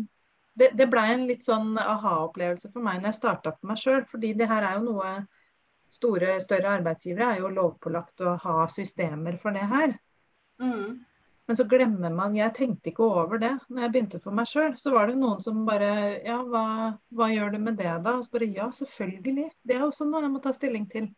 Det, 0.55 0.69
det 0.79 0.87
blei 0.87 1.09
en 1.11 1.25
litt 1.27 1.43
sånn 1.43 1.73
aha-opplevelse 1.79 2.69
for 2.71 2.85
meg 2.85 3.01
når 3.01 3.09
jeg 3.11 3.17
starta 3.17 3.53
for 3.57 3.67
meg 3.67 3.81
sjøl. 3.81 4.05
Fordi 4.07 4.35
det 4.39 4.47
her 4.47 4.63
er 4.63 4.77
jo 4.77 4.85
noe 4.85 5.15
store, 5.91 6.37
større 6.45 6.77
arbeidsgivere 6.79 7.33
er 7.33 7.41
jo 7.43 7.51
lovpålagt 7.57 8.23
å 8.23 8.37
ha 8.45 8.69
systemer 8.71 9.41
for 9.43 9.57
det 9.57 9.65
her. 9.73 9.97
Mm. 10.63 11.01
Men 11.47 11.57
så 11.59 11.65
glemmer 11.69 12.13
man 12.15 12.37
Jeg 12.39 12.55
tenkte 12.57 12.89
ikke 12.93 13.05
over 13.05 13.41
det 13.43 13.51
når 13.69 13.83
jeg 13.83 13.93
begynte 13.93 14.21
for 14.23 14.37
meg 14.39 14.49
sjøl. 14.49 14.77
Så 14.81 14.95
var 14.95 15.11
det 15.11 15.19
noen 15.19 15.43
som 15.45 15.65
bare 15.69 15.91
Ja, 16.25 16.39
hva, 16.43 16.65
hva 17.11 17.29
gjør 17.33 17.57
du 17.57 17.59
med 17.67 17.77
det 17.81 17.91
da? 18.07 18.15
Og 18.15 18.25
så 18.25 18.37
bare 18.37 18.49
Ja, 18.55 18.71
selvfølgelig. 18.79 19.51
Det 19.63 19.77
er 19.77 19.85
også 19.89 20.07
noe 20.09 20.23
jeg 20.25 20.33
må 20.37 20.45
ta 20.45 20.55
stilling 20.57 20.87
til. 20.95 21.11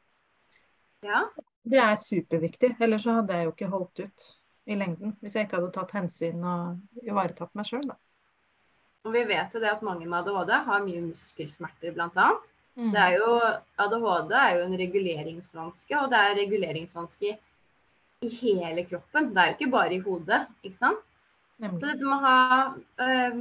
Ja. 1.07 1.23
Det 1.66 1.79
er 1.83 1.96
superviktig. 1.98 2.74
Ellers 2.83 3.05
så 3.07 3.18
hadde 3.18 3.37
jeg 3.37 3.48
jo 3.48 3.55
ikke 3.55 3.70
holdt 3.72 4.02
ut 4.05 4.26
i 4.66 4.76
lengden. 4.79 5.16
Hvis 5.20 5.37
jeg 5.37 5.46
ikke 5.46 5.61
hadde 5.61 5.72
tatt 5.74 5.94
hensyn 5.96 6.44
og 6.46 7.07
ivaretatt 7.07 7.55
meg 7.59 7.68
sjøl, 7.68 7.87
da. 7.90 7.96
Og 9.07 9.14
vi 9.14 9.22
vet 9.29 9.55
jo 9.55 9.62
det 9.62 9.70
at 9.70 9.83
mange 9.87 10.07
med 10.07 10.18
ADHD 10.18 10.52
har 10.66 10.83
mye 10.83 11.02
muskelsmerter, 11.05 11.92
bl.a. 11.94 12.31
Mm. 12.76 12.90
Det 12.92 13.02
er 13.02 13.12
jo, 13.16 13.29
ADHD 13.83 14.33
er 14.35 14.57
jo 14.57 14.64
en 14.64 14.79
reguleringsvanske, 14.81 16.00
og 16.00 16.11
det 16.12 16.22
er 16.22 16.38
reguleringsvanske 16.40 17.37
i 18.26 18.33
hele 18.40 18.83
kroppen. 18.88 19.31
Det 19.31 19.42
er 19.42 19.52
jo 19.52 19.57
ikke 19.59 19.70
bare 19.76 19.94
i 19.94 20.02
hodet, 20.02 20.42
ikke 20.62 20.81
sant. 20.81 21.07
Nemlig. 21.62 21.81
Så 21.81 21.92
dette 21.92 22.05
med 22.05 22.16
å 22.16 22.20
ha, 22.26 22.40
øh, 23.07 23.38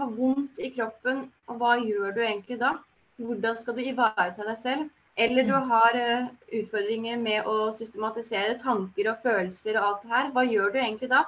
ha 0.00 0.08
vondt 0.16 0.58
i 0.58 0.72
kroppen, 0.74 1.28
og 1.48 1.60
hva 1.60 1.76
gjør 1.82 2.16
du 2.16 2.22
egentlig 2.24 2.58
da? 2.64 2.72
Hvordan 3.20 3.60
skal 3.60 3.76
du 3.76 3.84
ivareta 3.84 4.46
deg 4.48 4.58
selv? 4.62 4.88
Eller 5.14 5.46
du 5.46 5.54
mm. 5.54 5.70
har 5.70 5.94
uh, 5.94 6.28
utfordringer 6.58 7.18
med 7.22 7.46
å 7.46 7.70
systematisere 7.76 8.58
tanker 8.58 9.12
og 9.12 9.20
følelser 9.22 9.78
og 9.78 9.86
alt 9.88 10.02
det 10.02 10.14
her. 10.14 10.30
Hva 10.34 10.44
gjør 10.48 10.72
du 10.74 10.78
egentlig 10.80 11.10
da? 11.12 11.22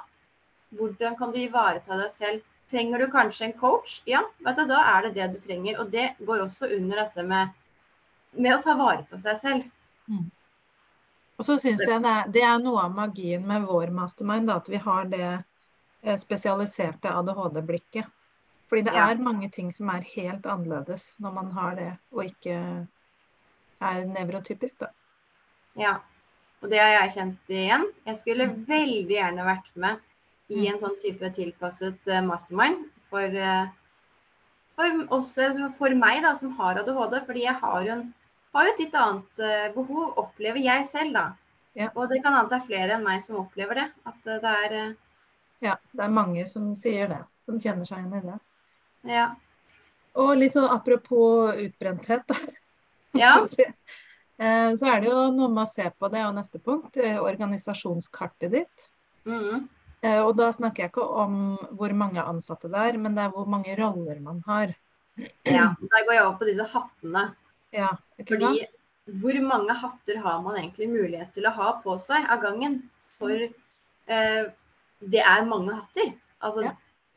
Hvordan 0.75 1.15
kan 1.19 1.31
du 1.31 1.39
ivareta 1.39 1.99
deg 1.99 2.11
selv? 2.11 2.45
Trenger 2.67 2.99
du 2.99 3.07
kanskje 3.11 3.47
en 3.47 3.55
coach? 3.55 4.01
Ja, 4.09 4.25
vet 4.43 4.59
du, 4.59 4.65
da 4.67 4.81
er 4.91 5.07
det 5.07 5.13
det 5.15 5.27
du 5.35 5.37
trenger. 5.43 5.79
Og 5.79 5.93
det 5.93 6.09
går 6.27 6.43
også 6.43 6.67
under 6.75 7.05
dette 7.05 7.23
med, 7.23 7.53
med 8.35 8.57
å 8.57 8.63
ta 8.65 8.75
vare 8.75 9.05
på 9.07 9.21
seg 9.23 9.39
selv. 9.39 9.69
Mm. 10.11 10.25
Og 11.37 11.45
så 11.45 11.55
syns 11.61 11.85
jeg 11.85 12.01
det 12.03 12.11
er, 12.11 12.29
det 12.33 12.43
er, 12.43 12.57
noe 12.59 12.83
av 12.89 12.95
magien 12.97 13.43
med 13.47 13.69
vår 13.69 13.93
mastermind, 13.95 14.49
da, 14.49 14.57
at 14.57 14.67
vi 14.73 14.81
har 14.83 15.07
det 15.11 15.29
eh, 15.31 16.17
spesialiserte 16.19 17.13
ADHD-blikket. 17.13 18.11
Fordi 18.67 18.83
det 18.83 18.95
ja. 18.97 19.07
er 19.07 19.23
mange 19.23 19.47
ting 19.53 19.69
som 19.71 19.93
er 19.93 20.03
helt 20.17 20.47
annerledes 20.49 21.13
når 21.23 21.35
man 21.37 21.51
har 21.55 21.77
det, 21.77 21.91
og 22.11 22.25
ikke 22.25 22.57
er 23.83 24.05
nevrotypisk, 24.09 24.79
da. 24.83 24.91
Ja, 25.77 25.97
og 26.63 26.71
det 26.71 26.81
har 26.81 26.93
jeg 26.95 27.15
kjent 27.17 27.53
igjen. 27.53 27.87
Jeg 28.07 28.19
skulle 28.19 28.49
mm. 28.49 28.61
veldig 28.69 29.17
gjerne 29.17 29.47
vært 29.47 29.73
med 29.75 29.99
i 30.47 30.63
mm. 30.63 30.69
en 30.71 30.79
sånn 30.81 30.95
type 31.01 31.31
tilpasset 31.35 32.09
uh, 32.09 32.21
mastermind 32.25 32.87
for, 33.11 33.35
uh, 33.37 33.67
for, 34.77 35.01
også, 35.19 35.51
for 35.77 35.93
meg 35.97 36.23
da, 36.25 36.33
som 36.39 36.55
har 36.57 36.81
ADHD, 36.81 37.19
fordi 37.27 37.45
jeg 37.45 37.59
har 37.61 37.81
jo, 37.85 37.97
en, 37.99 38.05
har 38.55 38.67
jo 38.67 38.73
et 38.73 38.85
litt 38.85 38.97
annet 38.97 39.43
uh, 39.43 39.67
behov, 39.75 40.15
opplever 40.25 40.63
jeg 40.63 40.87
selv, 40.89 41.13
da. 41.19 41.27
Ja. 41.77 41.91
Og 41.93 42.09
det 42.09 42.23
kan 42.23 42.33
hende 42.33 42.49
det 42.49 42.57
er 42.57 42.65
flere 42.65 42.95
enn 42.95 43.05
meg 43.05 43.21
som 43.21 43.37
opplever 43.43 43.77
det. 43.77 43.89
At 44.09 44.23
det 44.25 44.53
er. 44.65 44.95
Ja, 45.61 45.75
det 45.93 46.07
er 46.07 46.13
mange 46.13 46.47
som 46.49 46.71
sier 46.79 47.11
det. 47.11 47.19
Som 47.45 47.59
kjenner 47.61 47.85
seg 47.85 48.01
igjen 48.01 48.15
i 48.17 48.31
det. 48.31 48.37
Ja. 49.13 49.27
Og 50.17 50.33
litt 50.39 50.55
sånn 50.55 50.71
apropos 50.73 51.53
utbrenthet, 51.61 52.25
da. 52.25 52.39
Ja. 53.15 53.37
så 54.79 54.91
er 54.91 55.01
det 55.01 55.09
jo 55.09 55.23
noe 55.33 55.49
med 55.49 55.63
å 55.63 55.69
se 55.69 55.87
på 55.89 56.11
det, 56.13 56.25
og 56.27 56.35
neste 56.35 56.59
punkt, 56.61 56.99
organisasjonskartet 56.99 58.53
ditt. 58.53 58.91
Mm. 59.27 59.67
Eh, 60.05 60.19
og 60.21 60.35
da 60.37 60.51
snakker 60.53 60.85
jeg 60.85 60.91
ikke 60.91 61.05
om 61.23 61.37
hvor 61.77 61.93
mange 61.97 62.23
ansatte 62.23 62.69
det 62.71 62.83
er, 62.91 62.99
men 63.01 63.17
det 63.17 63.25
er 63.25 63.33
hvor 63.33 63.47
mange 63.49 63.73
roller 63.79 64.19
man 64.23 64.43
har. 64.47 64.75
Ja, 65.17 65.71
der 65.81 66.05
går 66.05 66.13
jeg 66.13 66.25
over 66.25 66.35
på 66.37 66.49
disse 66.49 66.67
hattene. 66.69 67.23
Ja, 67.73 67.95
ikke 68.19 68.35
Fordi 68.35 68.61
sant? 68.61 68.75
hvor 69.23 69.39
mange 69.47 69.77
hatter 69.81 70.19
har 70.21 70.43
man 70.45 70.59
egentlig 70.59 70.91
mulighet 70.91 71.33
til 71.33 71.47
å 71.49 71.55
ha 71.55 71.71
på 71.81 71.97
seg 72.03 72.27
av 72.29 72.43
gangen? 72.45 72.83
For 73.17 73.33
eh, 73.33 74.43
det 75.01 75.23
er 75.23 75.49
mange 75.49 75.79
hatter. 75.79 76.13
Altså 76.45 76.67
ja. 76.67 76.75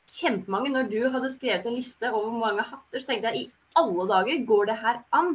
kjempemange. 0.09 0.73
Når 0.73 0.89
du 0.89 1.01
hadde 1.13 1.33
skrevet 1.35 1.69
en 1.69 1.77
liste 1.77 2.13
over 2.15 2.33
mange 2.33 2.65
hatter, 2.65 3.03
så 3.03 3.13
tenkte 3.13 3.35
jeg 3.35 3.45
i 3.45 3.51
alle 3.77 4.09
dager, 4.09 4.47
går 4.49 4.73
det 4.73 4.81
her 4.81 5.03
an? 5.15 5.35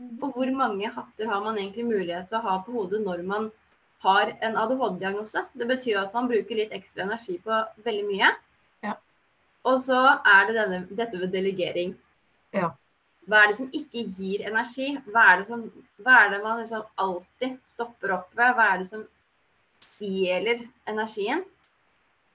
Og 0.00 0.32
hvor 0.34 0.50
mange 0.56 0.88
hatter 0.90 1.28
har 1.28 1.42
man 1.44 1.58
egentlig 1.58 1.84
mulighet 1.86 2.30
til 2.30 2.38
å 2.38 2.46
ha 2.46 2.54
på 2.64 2.74
hodet 2.74 3.02
når 3.04 3.22
man 3.28 3.50
har 4.02 4.32
en 4.42 4.56
ADHD-diagnose. 4.58 5.44
Det 5.54 5.68
betyr 5.68 6.00
at 6.00 6.14
man 6.16 6.28
bruker 6.30 6.58
litt 6.58 6.72
ekstra 6.74 7.04
energi 7.06 7.38
på 7.42 7.58
veldig 7.86 8.06
mye. 8.08 8.30
Ja. 8.82 8.96
Og 9.68 9.78
så 9.84 10.00
er 10.18 10.48
det 10.48 10.56
denne, 10.58 10.80
dette 10.90 11.20
ved 11.20 11.30
delegering. 11.34 11.94
Ja. 12.56 12.72
Hva 13.30 13.44
er 13.44 13.52
det 13.52 13.58
som 13.60 13.70
ikke 13.70 14.02
gir 14.16 14.42
energi? 14.48 14.88
Hva 15.06 15.28
er 15.30 15.40
det, 15.40 15.46
som, 15.52 15.68
hva 16.02 16.18
er 16.24 16.32
det 16.34 16.42
man 16.42 16.58
liksom 16.64 16.82
alltid 17.04 17.60
stopper 17.70 18.16
opp 18.18 18.34
ved? 18.34 18.56
Hva 18.58 18.68
er 18.72 18.82
det 18.82 18.88
som 18.90 19.06
stjeler 19.86 20.66
energien? 20.90 21.44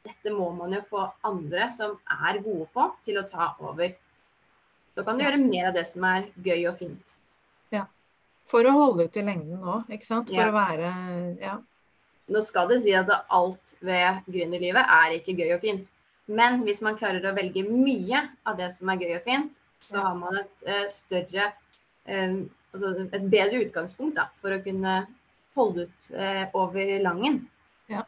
Dette 0.08 0.32
må 0.32 0.54
man 0.56 0.72
jo 0.72 0.86
få 0.88 1.04
andre 1.28 1.68
som 1.76 1.98
er 2.30 2.40
gode 2.46 2.70
på, 2.72 2.88
til 3.04 3.20
å 3.20 3.28
ta 3.28 3.52
over. 3.60 3.92
Så 4.96 5.04
kan 5.04 5.20
du 5.20 5.26
ja. 5.26 5.28
gjøre 5.28 5.44
mer 5.44 5.68
av 5.74 5.76
det 5.76 5.84
som 5.92 6.08
er 6.08 6.30
gøy 6.46 6.70
og 6.72 6.80
fint. 6.80 7.18
For 8.52 8.68
å 8.68 8.76
holde 8.76 9.08
ut 9.08 9.18
i 9.20 9.26
lengden 9.28 9.64
òg, 9.64 9.90
ikke 9.92 10.08
sant. 10.08 10.32
For 10.32 10.40
ja. 10.40 10.50
å 10.52 10.56
være 10.56 10.92
Ja. 11.44 11.58
Nå 12.28 12.42
skal 12.44 12.68
det 12.68 12.82
si 12.84 12.92
at 12.96 13.08
alt 13.14 13.78
ved 13.88 14.26
gründerlivet 14.28 14.84
er 14.84 15.14
ikke 15.16 15.36
gøy 15.38 15.54
og 15.56 15.62
fint. 15.64 15.86
Men 16.28 16.60
hvis 16.68 16.82
man 16.84 16.98
klarer 17.00 17.24
å 17.24 17.36
velge 17.38 17.64
mye 17.64 18.26
av 18.44 18.58
det 18.60 18.68
som 18.76 18.92
er 18.92 19.00
gøy 19.00 19.14
og 19.16 19.28
fint, 19.30 19.62
så 19.88 20.04
har 20.04 20.18
man 20.20 20.42
et 20.42 20.66
uh, 20.68 20.86
større 20.92 21.52
uh, 21.52 22.40
Altså 22.76 23.08
et 23.16 23.24
bedre 23.32 23.62
utgangspunkt 23.64 24.18
da, 24.20 24.26
for 24.44 24.54
å 24.54 24.60
kunne 24.62 24.98
holde 25.56 25.86
ut 25.88 26.10
uh, 26.12 26.44
over 26.60 26.92
langen. 27.02 27.40
Ja. 27.90 28.04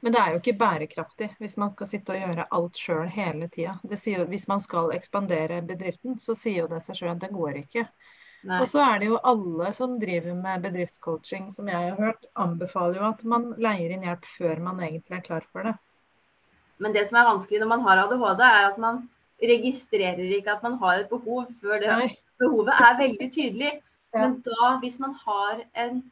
Men 0.00 0.14
det 0.16 0.22
er 0.22 0.32
jo 0.32 0.40
ikke 0.40 0.56
bærekraftig 0.58 1.28
hvis 1.38 1.58
man 1.60 1.70
skal 1.70 1.90
sitte 1.90 2.16
og 2.16 2.24
gjøre 2.24 2.48
alt 2.56 2.80
sjøl 2.80 3.12
hele 3.12 3.50
tida. 3.52 3.76
Hvis 3.84 4.48
man 4.50 4.64
skal 4.64 4.90
ekspandere 4.96 5.60
bedriften, 5.68 6.16
så 6.18 6.34
sier 6.34 6.64
jo 6.64 6.70
det 6.72 6.80
seg 6.88 6.98
sjøl 6.98 7.12
at 7.12 7.22
det 7.22 7.30
går 7.36 7.60
ikke. 7.60 7.84
Og 8.42 8.66
så 8.66 8.82
er 8.82 8.98
det 8.98 9.08
jo 9.12 9.20
alle 9.22 9.70
som 9.76 9.94
driver 10.02 10.34
med 10.34 10.64
bedriftscoaching, 10.64 11.46
som 11.54 11.68
jeg 11.70 11.78
har 11.78 11.98
hørt, 11.98 12.24
anbefaler 12.34 12.98
jo 12.98 13.08
at 13.12 13.22
man 13.28 13.52
leier 13.62 13.94
inn 13.94 14.06
hjelp 14.06 14.26
før 14.26 14.62
man 14.64 14.80
egentlig 14.82 15.18
er 15.18 15.26
klar 15.26 15.46
for 15.52 15.68
det. 15.68 15.76
Men 16.82 16.96
det 16.96 17.04
som 17.08 17.20
er 17.20 17.28
vanskelig 17.28 17.60
når 17.62 17.70
man 17.70 17.84
har 17.86 18.02
ADHD, 18.02 18.42
er 18.42 18.66
at 18.72 18.80
man 18.82 19.04
registrerer 19.42 20.22
ikke 20.38 20.56
at 20.56 20.64
man 20.66 20.74
har 20.80 21.02
et 21.02 21.10
behov 21.10 21.46
før 21.60 21.78
det 21.82 21.90
Nei. 21.90 22.08
behovet 22.42 22.74
er 22.74 22.98
veldig 22.98 23.28
tydelig. 23.34 23.72
Ja. 24.12 24.24
Men 24.24 24.36
da, 24.46 24.72
hvis 24.82 24.98
man, 25.02 25.14
har 25.22 25.62
en, 25.84 26.02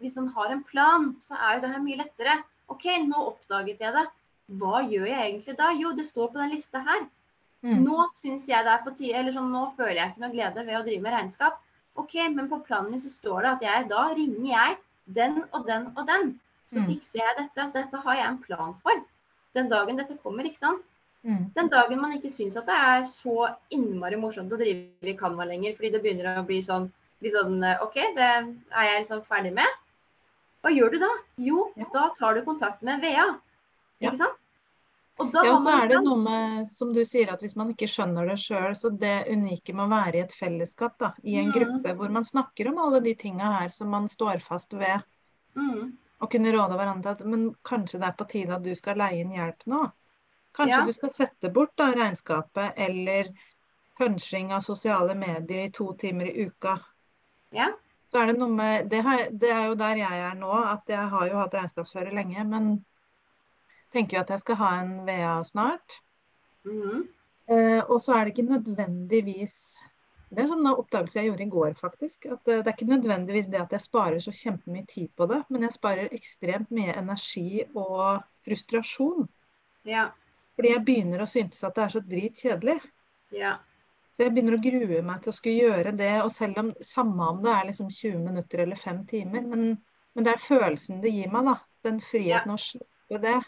hvis 0.00 0.16
man 0.16 0.28
har 0.36 0.52
en 0.52 0.64
plan, 0.64 1.10
så 1.20 1.36
er 1.36 1.56
jo 1.56 1.64
det 1.64 1.72
her 1.74 1.84
mye 1.84 2.00
lettere. 2.00 2.38
OK, 2.72 2.88
nå 3.04 3.26
oppdaget 3.32 3.84
jeg 3.84 3.96
det. 3.96 4.06
Hva 4.60 4.80
gjør 4.84 5.06
jeg 5.08 5.20
egentlig 5.20 5.56
da? 5.60 5.70
Jo, 5.76 5.92
det 5.96 6.08
står 6.08 6.32
på 6.32 6.40
den 6.40 6.52
lista 6.56 6.80
her. 6.84 7.04
Mm. 7.64 7.80
Nå 7.80 8.08
syns 8.16 8.46
jeg 8.48 8.64
det 8.66 8.72
er 8.74 8.82
på 8.84 8.92
tide, 8.92 9.16
eller 9.18 9.32
sånn, 9.32 9.52
nå 9.52 9.70
føler 9.78 10.00
jeg 10.00 10.12
ikke 10.12 10.24
noe 10.24 10.34
glede 10.34 10.64
ved 10.66 10.78
å 10.78 10.84
drive 10.84 11.04
med 11.06 11.14
regnskap. 11.16 11.60
OK, 12.00 12.16
men 12.34 12.50
på 12.50 12.60
planen 12.66 12.90
min 12.92 13.00
så 13.00 13.12
står 13.12 13.44
det 13.44 13.52
at 13.54 13.64
jeg 13.64 13.86
da 13.92 14.02
ringer 14.18 14.50
jeg 14.50 14.80
den 15.16 15.38
og 15.46 15.68
den 15.68 15.86
og 15.94 16.02
den. 16.08 16.34
Så 16.68 16.80
mm. 16.80 16.88
fikser 16.90 17.20
jeg 17.22 17.38
dette. 17.38 17.68
Dette 17.76 18.02
har 18.04 18.18
jeg 18.18 18.26
en 18.28 18.42
plan 18.42 18.74
for. 18.84 19.00
Den 19.56 19.70
dagen 19.70 20.00
dette 20.00 20.18
kommer, 20.20 20.44
ikke 20.48 20.60
sant. 20.60 20.84
Mm. 21.24 21.46
Den 21.56 21.70
dagen 21.72 22.02
man 22.02 22.12
ikke 22.12 22.32
syns 22.32 22.56
at 22.60 22.68
det 22.68 22.76
er 22.76 23.06
så 23.08 23.48
innmari 23.72 24.18
morsomt 24.20 24.52
å 24.52 24.60
drive 24.60 25.08
i 25.08 25.16
Canva 25.16 25.46
lenger, 25.48 25.72
fordi 25.78 25.94
det 25.94 26.02
begynner 26.04 26.42
å 26.42 26.44
bli 26.44 26.60
sånn, 26.64 26.90
bli 27.22 27.32
sånn 27.32 27.64
OK, 27.80 27.96
det 28.18 28.28
er 28.28 28.90
jeg 28.90 29.04
liksom 29.06 29.24
ferdig 29.24 29.54
med. 29.56 29.80
Hva 30.64 30.72
gjør 30.72 30.92
du 30.92 31.00
da? 31.00 31.12
Jo, 31.40 31.68
ja. 31.80 31.88
da 31.92 32.10
tar 32.16 32.36
du 32.36 32.44
kontakt 32.44 32.84
med 32.84 33.00
VEA. 33.04 33.30
Ikke 34.02 34.12
ja. 34.12 34.18
sant? 34.26 34.40
Ja, 35.18 35.56
så 35.58 35.70
er 35.70 35.88
det 35.88 36.00
noe 36.02 36.18
med, 36.18 36.68
som 36.74 36.92
du 36.92 37.04
sier, 37.06 37.30
at 37.30 37.42
hvis 37.44 37.54
man 37.56 37.70
ikke 37.70 37.86
skjønner 37.90 38.26
det 38.26 38.38
sjøl, 38.42 38.72
så 38.74 38.90
det 38.90 39.28
unike 39.30 39.74
med 39.74 39.86
å 39.86 39.92
være 39.92 40.18
i 40.18 40.22
et 40.24 40.34
fellesskap, 40.34 40.96
da, 40.98 41.12
i 41.22 41.36
en 41.38 41.52
mm. 41.52 41.54
gruppe 41.54 41.92
hvor 41.98 42.14
man 42.16 42.26
snakker 42.26 42.70
om 42.70 42.80
alle 42.82 43.00
de 43.04 43.14
tinga 43.18 43.52
her 43.60 43.74
som 43.74 43.92
man 43.94 44.08
står 44.10 44.42
fast 44.42 44.74
ved, 44.74 45.04
mm. 45.54 45.92
og 46.18 46.32
kunne 46.32 46.54
råde 46.56 46.78
hverandre 46.80 47.14
til 47.14 47.28
at 47.28 47.30
men 47.30 47.44
kanskje 47.66 48.00
det 48.02 48.08
er 48.08 48.16
på 48.18 48.26
tide 48.32 48.56
at 48.56 48.66
du 48.66 48.72
skal 48.78 48.98
leie 48.98 49.22
inn 49.22 49.34
hjelp 49.34 49.62
nå? 49.70 49.84
Kanskje 50.54 50.78
ja. 50.80 50.86
du 50.86 50.94
skal 50.94 51.12
sette 51.14 51.50
bort 51.54 51.74
da 51.78 51.92
regnskapet 51.94 52.78
eller 52.78 53.30
punching 53.98 54.50
av 54.54 54.62
sosiale 54.66 55.14
medier 55.18 55.68
i 55.68 55.72
to 55.74 55.92
timer 55.98 56.30
i 56.30 56.46
uka. 56.46 56.78
Ja. 57.54 57.70
Så 58.10 58.18
er 58.20 58.30
det 58.30 58.38
noe 58.38 58.50
med 58.50 58.90
det, 58.90 59.00
har, 59.06 59.28
det 59.30 59.50
er 59.50 59.70
jo 59.70 59.78
der 59.78 59.98
jeg 59.98 60.26
er 60.26 60.34
nå, 60.38 60.50
at 60.50 60.90
jeg 60.90 61.06
har 61.14 61.30
jo 61.30 61.38
hatt 61.38 61.54
regnskapsfører 61.54 62.14
lenge, 62.14 62.44
men 62.50 62.68
tenker 63.94 64.18
jo 64.18 64.24
at 64.24 64.32
jeg 64.34 64.42
skal 64.42 64.58
ha 64.60 64.70
en 64.82 64.94
VA 65.06 65.36
snart. 65.46 65.98
Mm. 66.66 67.06
Eh, 67.46 67.80
og 67.82 67.98
så 68.00 68.14
er 68.14 68.24
det 68.24 68.32
ikke 68.32 68.48
nødvendigvis 68.48 69.56
Det 70.32 70.40
er 70.40 70.46
en 70.46 70.54
sånn 70.54 70.68
oppdagelse 70.70 71.18
jeg 71.20 71.28
gjorde 71.28 71.44
i 71.44 71.52
går, 71.52 71.74
faktisk. 71.78 72.24
At 72.26 72.40
det, 72.48 72.54
det 72.64 72.70
er 72.70 72.74
ikke 72.74 72.90
nødvendigvis 72.90 73.50
det 73.52 73.60
at 73.60 73.74
jeg 73.76 73.84
sparer 73.84 74.22
så 74.24 74.32
kjempemye 74.34 74.88
tid 74.90 75.12
på 75.14 75.28
det, 75.30 75.44
men 75.52 75.62
jeg 75.62 75.76
sparer 75.76 76.16
ekstremt 76.16 76.72
mye 76.74 76.96
energi 76.98 77.62
og 77.68 78.24
frustrasjon. 78.42 79.28
Ja. 79.86 80.08
Fordi 80.56 80.72
jeg 80.72 80.82
begynner 80.88 81.22
å 81.22 81.28
synes 81.30 81.62
at 81.62 81.76
det 81.78 81.84
er 81.84 81.94
så 81.94 82.02
dritkjedelig. 82.08 82.76
Ja. 83.36 83.52
Så 84.14 84.24
jeg 84.24 84.34
begynner 84.34 84.56
å 84.56 84.64
grue 84.64 85.00
meg 85.06 85.22
til 85.22 85.30
å 85.30 85.36
skulle 85.38 85.68
gjøre 85.68 85.94
det, 85.98 86.12
og 86.24 86.32
selv 86.34 86.60
om 86.64 86.74
samme 86.86 87.30
om 87.30 87.40
det 87.44 87.54
er 87.54 87.70
liksom 87.70 87.88
20 87.90 88.20
minutter 88.26 88.64
eller 88.64 88.78
5 88.78 89.00
timer, 89.10 89.46
men, 89.54 89.64
men 90.14 90.26
det 90.26 90.34
er 90.34 90.42
følelsen 90.42 91.00
det 91.02 91.14
gir 91.14 91.30
meg, 91.30 91.50
da. 91.52 91.56
Den 91.86 91.98
friheten 92.02 92.54
ja. 92.54 92.58
å 92.58 92.62
slippe 92.62 93.22
det. 93.22 93.38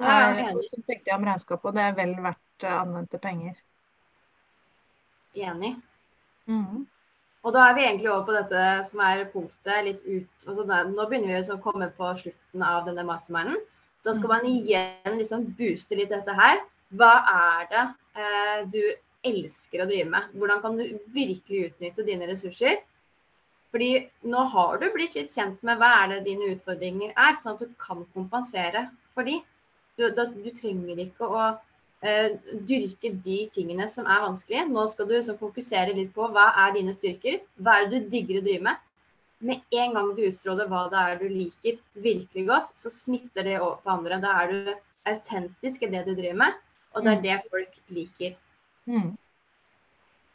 Ja, 0.00 0.32
jeg 0.38 0.54
så 0.70 0.80
tenkte 0.86 1.10
jeg 1.10 1.18
om 1.18 1.26
regnskapet, 1.28 1.68
og 1.68 1.76
det 1.76 1.82
er 1.84 1.98
vel 1.98 2.14
verdt 2.24 2.64
uh, 2.64 2.78
anvendte 2.80 3.20
penger. 3.22 3.58
Enig. 5.36 5.74
Mm. 6.46 6.86
Og 7.42 7.54
da 7.54 7.66
er 7.68 7.76
vi 7.76 7.84
egentlig 7.84 8.10
over 8.12 8.24
på 8.28 8.34
dette 8.36 8.64
som 8.88 9.02
er 9.02 9.24
punktet 9.32 9.86
litt 9.86 10.02
ut 10.06 10.46
altså 10.46 10.64
da, 10.66 10.82
Nå 10.86 11.06
begynner 11.10 11.32
vi 11.32 11.54
å 11.54 11.62
komme 11.62 11.88
på 11.96 12.10
slutten 12.18 12.64
av 12.66 12.84
denne 12.86 13.04
masterminden. 13.06 13.58
Da 14.06 14.14
skal 14.14 14.30
man 14.30 14.46
mm. 14.46 14.52
igjen 14.52 15.18
liksom 15.18 15.48
booste 15.58 15.98
litt 15.98 16.12
dette 16.14 16.36
her. 16.38 16.62
Hva 16.98 17.12
er 17.32 17.68
det 17.70 17.82
eh, 18.20 18.62
du 18.70 18.80
elsker 19.26 19.82
å 19.82 19.88
drive 19.90 20.10
med? 20.10 20.32
Hvordan 20.38 20.62
kan 20.62 20.78
du 20.78 20.84
virkelig 21.14 21.68
utnytte 21.68 22.06
dine 22.06 22.28
ressurser? 22.30 22.80
Fordi 23.72 23.92
nå 24.28 24.42
har 24.52 24.78
du 24.82 24.88
blitt 24.92 25.14
litt 25.16 25.32
kjent 25.32 25.62
med 25.66 25.80
hva 25.80 25.92
er 26.02 26.10
det 26.12 26.24
dine 26.26 26.50
utfordringer 26.52 27.14
er, 27.14 27.38
sånn 27.40 27.56
at 27.56 27.62
du 27.64 27.72
kan 27.80 28.02
kompensere 28.12 28.88
for 29.16 29.26
de. 29.26 29.38
Du, 29.98 30.06
da, 30.16 30.26
du 30.26 30.48
trenger 30.56 31.00
ikke 31.04 31.28
å 31.28 31.42
uh, 31.52 32.28
dyrke 32.68 33.12
de 33.24 33.38
tingene 33.54 33.88
som 33.92 34.08
er 34.08 34.22
vanskelige. 34.24 34.68
Nå 34.70 34.86
skal 34.92 35.10
du 35.10 35.18
så 35.22 35.36
fokusere 35.38 35.96
litt 35.96 36.14
på 36.16 36.28
hva 36.32 36.48
er 36.64 36.76
dine 36.78 36.94
styrker, 36.96 37.42
hva 37.60 37.78
er 37.78 37.90
det 37.90 38.04
du 38.04 38.14
digger 38.16 38.40
å 38.40 38.46
drive 38.46 38.66
med. 38.68 38.88
Med 39.42 39.74
en 39.74 39.96
gang 39.96 40.12
du 40.14 40.22
utstråler 40.28 40.70
hva 40.70 40.84
det 40.90 41.02
er 41.02 41.18
du 41.18 41.26
liker 41.28 41.80
virkelig 42.04 42.46
godt, 42.48 42.72
så 42.78 42.92
smitter 42.94 43.48
det 43.48 43.58
over 43.58 43.80
på 43.82 43.96
andre. 43.96 44.20
Da 44.22 44.36
er 44.42 44.52
du 44.52 44.72
autentisk 45.10 45.82
i 45.82 45.90
det 45.90 46.04
du 46.06 46.14
driver 46.14 46.38
med, 46.44 46.62
og 46.94 47.04
det 47.04 47.12
er 47.12 47.18
mm. 47.18 47.24
det 47.26 47.38
folk 47.50 47.80
liker. 47.90 48.36
Mm. 48.86 49.12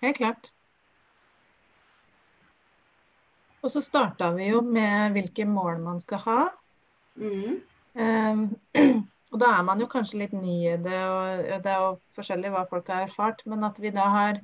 Helt 0.04 0.20
klart. 0.20 0.52
Og 3.64 3.72
så 3.74 3.82
starta 3.82 4.30
vi 4.36 4.52
jo 4.52 4.62
med 4.62 5.16
hvilke 5.16 5.48
mål 5.50 5.80
man 5.84 6.02
skal 6.04 6.22
ha. 6.24 6.42
Mm. 7.16 7.62
Um, 7.98 8.44
Og 9.34 9.40
da 9.42 9.48
er 9.58 9.64
man 9.68 9.80
jo 9.84 9.88
kanskje 9.92 10.22
litt 10.22 10.34
ny 10.34 10.54
i 10.72 10.76
det, 10.80 11.00
og 11.12 11.64
det 11.64 11.72
er 11.72 11.82
jo 11.84 11.96
forskjellig 12.16 12.52
hva 12.54 12.62
folk 12.70 12.88
har 12.94 13.08
erfart. 13.08 13.42
Men 13.46 13.66
at 13.68 13.80
vi 13.84 13.92
da 13.92 14.06
har 14.14 14.40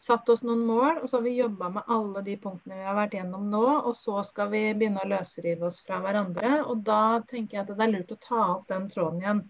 satt 0.00 0.28
oss 0.32 0.42
noen 0.44 0.62
mål, 0.68 1.02
og 1.02 1.08
så 1.08 1.18
har 1.18 1.24
vi 1.26 1.34
jobba 1.38 1.68
med 1.72 1.92
alle 1.92 2.22
de 2.24 2.36
punktene 2.40 2.78
vi 2.78 2.86
har 2.88 2.96
vært 2.96 3.16
gjennom 3.18 3.50
nå. 3.52 3.64
Og 3.88 3.94
så 3.96 4.22
skal 4.24 4.48
vi 4.52 4.62
begynne 4.72 5.04
å 5.04 5.10
løsrive 5.12 5.68
oss 5.68 5.82
fra 5.84 6.00
hverandre. 6.04 6.62
Og 6.64 6.80
da 6.88 7.20
tenker 7.28 7.58
jeg 7.58 7.64
at 7.66 7.74
det 7.76 7.86
er 7.86 7.92
lurt 7.92 8.16
å 8.16 8.20
ta 8.28 8.42
opp 8.54 8.66
den 8.72 8.88
tråden 8.92 9.20
igjen. 9.20 9.44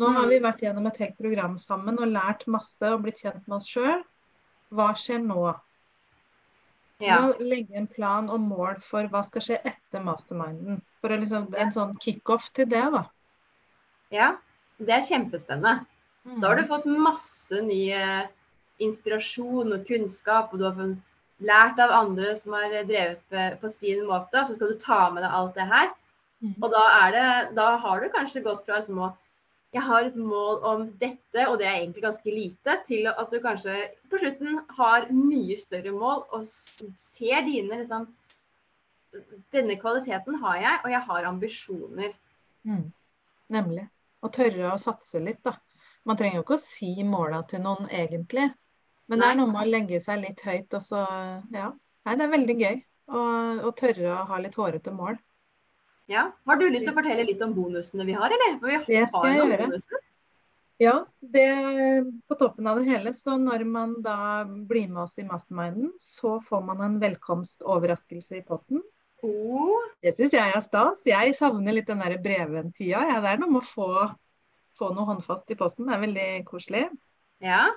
Nå 0.00 0.06
har 0.14 0.24
Mm. 0.24 0.28
vi 0.30 0.40
vært 0.40 0.62
gjennom 0.64 0.86
et 0.86 0.96
helt 0.96 1.18
program 1.18 1.58
sammen 1.58 1.98
og 2.00 2.08
lært 2.08 2.46
masse 2.46 2.82
og 2.82 3.02
blitt 3.02 3.20
kjent 3.20 3.46
med 3.46 3.56
oss 3.56 3.68
sjøl. 3.68 4.02
Hva 4.72 4.94
skjer 4.96 5.20
nå? 5.26 5.42
Ja. 7.00 7.20
Nå 7.20 7.34
legge 7.40 7.76
en 7.76 7.86
plan 7.86 8.28
og 8.30 8.40
mål 8.40 8.80
for 8.80 9.04
hva 9.08 9.22
skal 9.24 9.42
skje 9.44 9.58
etter 9.64 10.02
masterminden. 10.04 10.80
For 11.00 11.08
liksom, 11.16 11.54
en 11.56 11.72
sånn 11.72 11.94
kickoff 12.00 12.50
til 12.52 12.68
det, 12.68 12.84
da. 12.92 13.04
Ja. 14.14 14.34
Det 14.80 14.94
er 14.96 15.06
kjempespennende. 15.06 15.86
Da 16.40 16.48
har 16.48 16.56
du 16.56 16.68
fått 16.68 16.86
masse 16.88 17.60
ny 17.64 17.82
inspirasjon 18.80 19.74
og 19.76 19.86
kunnskap, 19.88 20.52
og 20.52 20.60
du 20.60 20.66
har 20.68 20.94
lært 21.40 21.80
av 21.80 21.92
andre 21.96 22.34
som 22.36 22.56
har 22.56 22.72
drevet 22.88 23.60
på, 23.60 23.72
sin 23.72 24.04
måte, 24.08 24.40
og 24.40 24.48
så 24.48 24.56
skal 24.56 24.72
du 24.72 24.80
ta 24.80 25.00
med 25.12 25.24
deg 25.24 25.36
alt 25.36 25.56
det 25.56 25.68
her. 25.68 25.90
Mhm. 26.40 26.54
Og 26.62 26.70
da, 26.72 26.84
er 27.02 27.16
det, 27.16 27.26
da 27.56 27.66
har 27.82 28.00
du 28.00 28.08
kanskje 28.12 28.44
gått 28.44 28.64
fra 28.64 28.80
liksom 28.80 29.02
å 29.04 29.10
jeg 29.70 29.86
har 29.86 30.02
et 30.08 30.16
mål 30.18 30.64
om 30.66 30.80
dette, 30.98 31.44
og 31.46 31.60
det 31.60 31.66
er 31.68 31.76
egentlig 31.78 32.02
ganske 32.02 32.32
lite, 32.34 32.74
til 32.88 33.06
at 33.06 33.30
du 33.30 33.38
kanskje 33.42 33.76
på 34.10 34.18
slutten 34.18 34.64
har 34.74 35.06
mye 35.14 35.54
større 35.60 35.92
mål 35.94 36.24
og 36.34 36.48
ser 36.48 37.46
dine 37.46 37.82
liksom 37.82 38.08
Denne 39.50 39.74
kvaliteten 39.74 40.36
har 40.38 40.58
jeg, 40.62 40.74
og 40.84 40.90
jeg 40.92 41.00
har 41.06 41.24
ambisjoner. 41.26 42.12
Mm. 42.62 42.92
Nemlig. 43.50 43.88
Og 44.20 44.32
tørre 44.36 44.72
å 44.74 44.80
satse 44.80 45.20
litt, 45.22 45.40
da. 45.46 45.54
Man 46.08 46.16
trenger 46.16 46.40
jo 46.40 46.44
ikke 46.44 46.58
å 46.58 46.62
si 46.62 46.92
måla 47.04 47.42
til 47.48 47.62
noen 47.64 47.88
egentlig. 47.88 48.50
Men 49.10 49.20
det 49.20 49.30
er 49.30 49.38
noe 49.40 49.50
med 49.50 49.62
å 49.64 49.70
legge 49.70 50.00
seg 50.02 50.20
litt 50.22 50.44
høyt, 50.46 50.76
og 50.76 50.84
så 50.84 51.04
Ja. 51.52 51.72
Nei, 52.06 52.14
det 52.16 52.24
er 52.24 52.32
veldig 52.32 52.54
gøy 52.56 52.76
å, 53.12 53.22
å 53.68 53.70
tørre 53.76 54.12
å 54.14 54.20
ha 54.30 54.38
litt 54.40 54.54
hårete 54.56 54.92
mål. 54.94 55.18
Ja. 56.10 56.30
Har 56.48 56.58
du 56.58 56.68
lyst 56.70 56.86
til 56.86 56.94
å 56.94 56.96
fortelle 56.96 57.26
litt 57.28 57.42
om 57.44 57.52
bonusene 57.54 58.06
vi 58.08 58.14
har, 58.16 58.32
eller? 58.32 58.56
For 58.62 58.72
vi 58.72 58.96
Det 58.96 59.08
skal 59.10 59.28
jeg 59.28 59.50
gjøre. 59.50 60.00
Ja, 60.80 60.94
det 61.20 61.48
på 62.30 62.36
toppen 62.40 62.70
av 62.70 62.78
det 62.80 62.88
hele, 62.88 63.12
så 63.12 63.34
når 63.36 63.66
man 63.68 63.98
da 64.00 64.46
blir 64.46 64.88
med 64.88 65.02
oss 65.02 65.18
i 65.20 65.26
masterminden, 65.28 65.90
så 66.00 66.38
får 66.40 66.62
man 66.70 66.80
en 66.86 66.96
velkomstoverraskelse 67.02 68.38
i 68.38 68.46
posten. 68.46 68.80
Oh, 69.26 69.76
Det 70.02 70.14
syns 70.16 70.32
jeg 70.32 70.52
er 70.56 70.62
stas. 70.64 71.04
Jeg 71.08 71.34
savner 71.36 71.76
litt 71.76 71.88
den 71.90 72.00
der 72.00 72.16
brevvenntida. 72.24 73.02
Ja, 73.10 73.20
det 73.20 73.34
er 73.34 73.40
noe 73.42 73.52
med 73.52 73.62
å 73.62 73.68
få, 73.68 73.88
få 74.78 74.90
noe 74.96 75.08
håndfast 75.10 75.50
i 75.52 75.58
posten. 75.60 75.88
Det 75.88 75.96
er 75.96 76.04
veldig 76.06 76.28
koselig. 76.48 76.88
ja. 77.44 77.68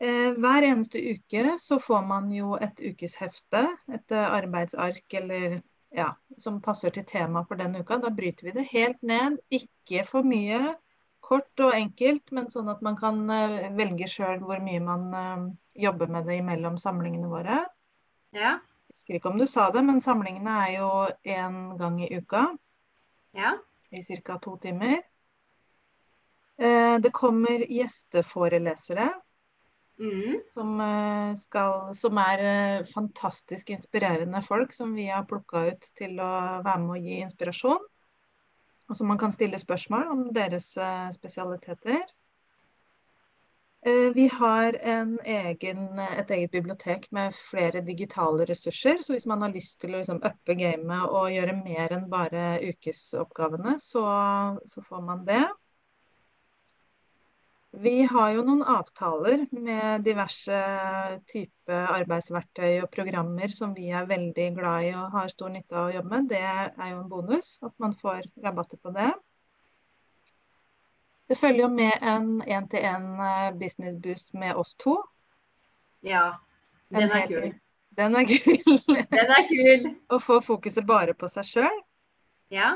Eh, 0.00 0.30
hver 0.40 0.64
eneste 0.64 0.96
uke 1.12 1.58
så 1.60 1.76
får 1.76 2.04
man 2.08 2.30
jo 2.32 2.54
et 2.56 2.78
ukeshefte, 2.80 3.60
et 3.92 4.14
eh, 4.16 4.30
arbeidsark 4.32 5.12
eller 5.18 5.58
ja, 5.92 6.06
som 6.40 6.60
passer 6.64 6.94
til 6.94 7.04
temaet 7.04 7.50
for 7.50 7.60
den 7.60 7.76
uka. 7.76 7.98
Da 8.00 8.08
bryter 8.08 8.48
vi 8.48 8.54
det 8.56 8.64
helt 8.70 9.02
ned. 9.04 9.36
Ikke 9.52 10.06
for 10.08 10.24
mye. 10.24 10.78
Kort 11.20 11.60
og 11.60 11.76
enkelt, 11.76 12.32
men 12.32 12.48
sånn 12.48 12.70
at 12.72 12.80
man 12.86 12.96
kan 12.96 13.20
eh, 13.34 13.68
velge 13.76 14.08
sjøl 14.08 14.40
hvor 14.40 14.62
mye 14.64 14.80
man 14.80 15.04
eh, 15.20 15.44
jobber 15.84 16.08
med 16.16 16.24
det 16.30 16.40
imellom 16.40 16.80
samlingene 16.80 17.28
våre. 17.28 17.60
Ja. 18.32 18.56
Jeg 18.90 18.96
husker 18.98 19.16
ikke 19.20 19.30
om 19.30 19.38
du 19.38 19.46
sa 19.46 19.68
det, 19.70 19.84
men 19.86 20.00
samlingene 20.02 20.52
er 20.66 20.70
jo 20.80 20.88
én 21.22 21.58
gang 21.78 22.00
i 22.02 22.08
uka 22.18 22.40
Ja. 23.38 23.52
i 23.92 24.02
ca. 24.02 24.38
to 24.38 24.56
timer. 24.56 25.02
Eh, 26.58 26.98
Det 26.98 27.12
kommer 27.12 27.62
gjesteforelesere 27.68 29.14
Mm. 30.00 30.40
som, 30.52 30.80
eh, 30.80 31.36
skal, 31.36 31.94
som 31.94 32.16
er 32.18 32.38
eh, 32.40 32.84
fantastisk 32.94 33.70
inspirerende 33.70 34.42
folk 34.42 34.72
som 34.72 34.94
vi 34.94 35.06
har 35.06 35.24
plukka 35.24 35.68
ut 35.72 35.80
til 35.96 36.18
å 36.18 36.62
være 36.64 36.78
med 36.78 36.90
og 36.90 37.04
gi 37.04 37.20
inspirasjon. 37.20 37.78
Og 38.88 38.96
som 38.96 39.06
man 39.06 39.18
kan 39.18 39.30
stille 39.30 39.58
spørsmål 39.58 40.08
om 40.10 40.32
deres 40.34 40.76
spesialiteter. 41.14 42.02
Eh, 43.86 44.10
Vi 44.14 44.26
har 44.28 44.72
en 44.72 45.18
egen, 45.24 45.98
et 45.98 46.30
eget 46.30 46.50
bibliotek 46.52 47.06
med 47.16 47.34
flere 47.34 47.80
digitale 47.80 48.44
ressurser. 48.50 49.00
Så 49.02 49.14
hvis 49.14 49.26
man 49.26 49.42
har 49.42 49.54
lyst 49.54 49.80
til 49.80 49.94
å 49.94 50.00
liksom 50.02 50.20
uppe 50.20 50.56
gamet 50.58 51.06
og 51.08 51.30
gjøre 51.32 51.56
mer 51.62 51.96
enn 51.96 52.08
bare 52.12 52.44
ukesoppgavene, 52.68 53.78
så, 53.80 54.04
så 54.68 54.84
får 54.84 55.02
man 55.08 55.24
det. 55.28 55.42
Vi 57.82 58.02
har 58.10 58.32
jo 58.34 58.42
noen 58.44 58.62
avtaler 58.66 59.44
med 59.54 60.02
diverse 60.04 60.60
typer 61.32 61.92
arbeidsverktøy 61.94 62.80
og 62.82 62.90
programmer 62.96 63.54
som 63.54 63.72
vi 63.76 63.92
er 63.94 64.08
veldig 64.10 64.48
glad 64.58 64.88
i 64.88 64.94
og 64.98 65.14
har 65.14 65.30
stor 65.32 65.54
nytte 65.54 65.78
av 65.78 65.88
å 65.88 65.94
jobbe 65.94 66.16
med. 66.16 66.28
Det 66.34 66.42
er 66.50 66.88
jo 66.90 66.98
en 66.98 67.12
bonus 67.12 67.54
at 67.62 67.76
man 67.78 67.94
får 68.02 68.26
rabatter 68.44 68.82
på 68.82 68.92
det. 68.98 69.12
Det 71.30 71.38
følger 71.38 71.62
jo 71.62 71.70
med 71.70 72.02
en 72.02 72.30
én-til-én 72.42 73.04
business 73.58 73.94
boost 74.02 74.34
med 74.34 74.58
oss 74.58 74.74
to. 74.74 74.98
ja. 76.02 76.32
Den 76.90 77.10
er 77.14 77.26
kul. 77.30 77.52
Den 77.94 78.16
er 78.18 78.24
kul. 78.30 78.78
Den 79.14 79.30
er 79.30 79.44
kul. 79.46 79.84
Å 80.10 80.18
få 80.18 80.40
fokuset 80.42 80.86
bare 80.86 81.14
på 81.14 81.28
seg 81.30 81.46
sjøl. 81.46 81.76
Ja. 82.50 82.72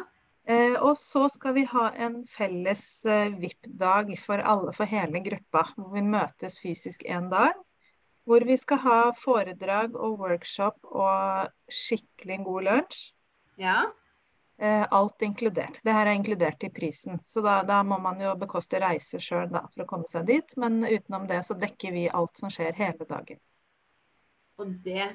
Eh, 0.46 0.76
og 0.76 0.94
så 1.00 1.24
skal 1.32 1.56
vi 1.56 1.64
ha 1.66 1.88
en 1.98 2.20
felles 2.30 2.84
eh, 3.10 3.32
VIP-dag 3.40 4.12
for 4.22 4.38
alle, 4.38 4.74
for 4.76 4.86
hele 4.86 5.22
gruppa. 5.24 5.64
Hvor 5.74 5.90
vi 5.96 6.04
møtes 6.06 6.60
fysisk 6.62 7.02
en 7.10 7.26
dag. 7.32 7.58
Hvor 8.28 8.46
vi 8.46 8.56
skal 8.60 8.80
ha 8.84 9.00
foredrag 9.18 9.96
og 9.98 10.20
workshop 10.22 10.78
og 10.94 11.50
skikkelig 11.72 12.38
god 12.46 12.68
lunsj. 12.68 13.02
Ja. 13.60 13.80
Eh, 14.58 14.86
alt 14.90 15.22
inkludert. 15.22 15.80
Det 15.82 15.92
her 15.92 16.06
er 16.06 16.14
inkludert 16.14 16.62
i 16.62 16.70
prisen. 16.70 17.18
Så 17.26 17.42
da, 17.42 17.56
da 17.66 17.80
må 17.82 17.98
man 17.98 18.20
jo 18.22 18.36
bekoste 18.38 18.78
reise 18.78 19.18
sjøl 19.18 19.50
for 19.50 19.82
å 19.82 19.88
komme 19.88 20.06
seg 20.06 20.28
dit. 20.30 20.54
Men 20.60 20.78
utenom 20.86 21.26
det 21.26 21.40
så 21.46 21.56
dekker 21.58 21.94
vi 21.96 22.06
alt 22.06 22.38
som 22.38 22.52
skjer 22.54 22.76
hele 22.78 23.08
dagen. 23.08 23.40
Og 24.62 24.70
det 24.84 25.08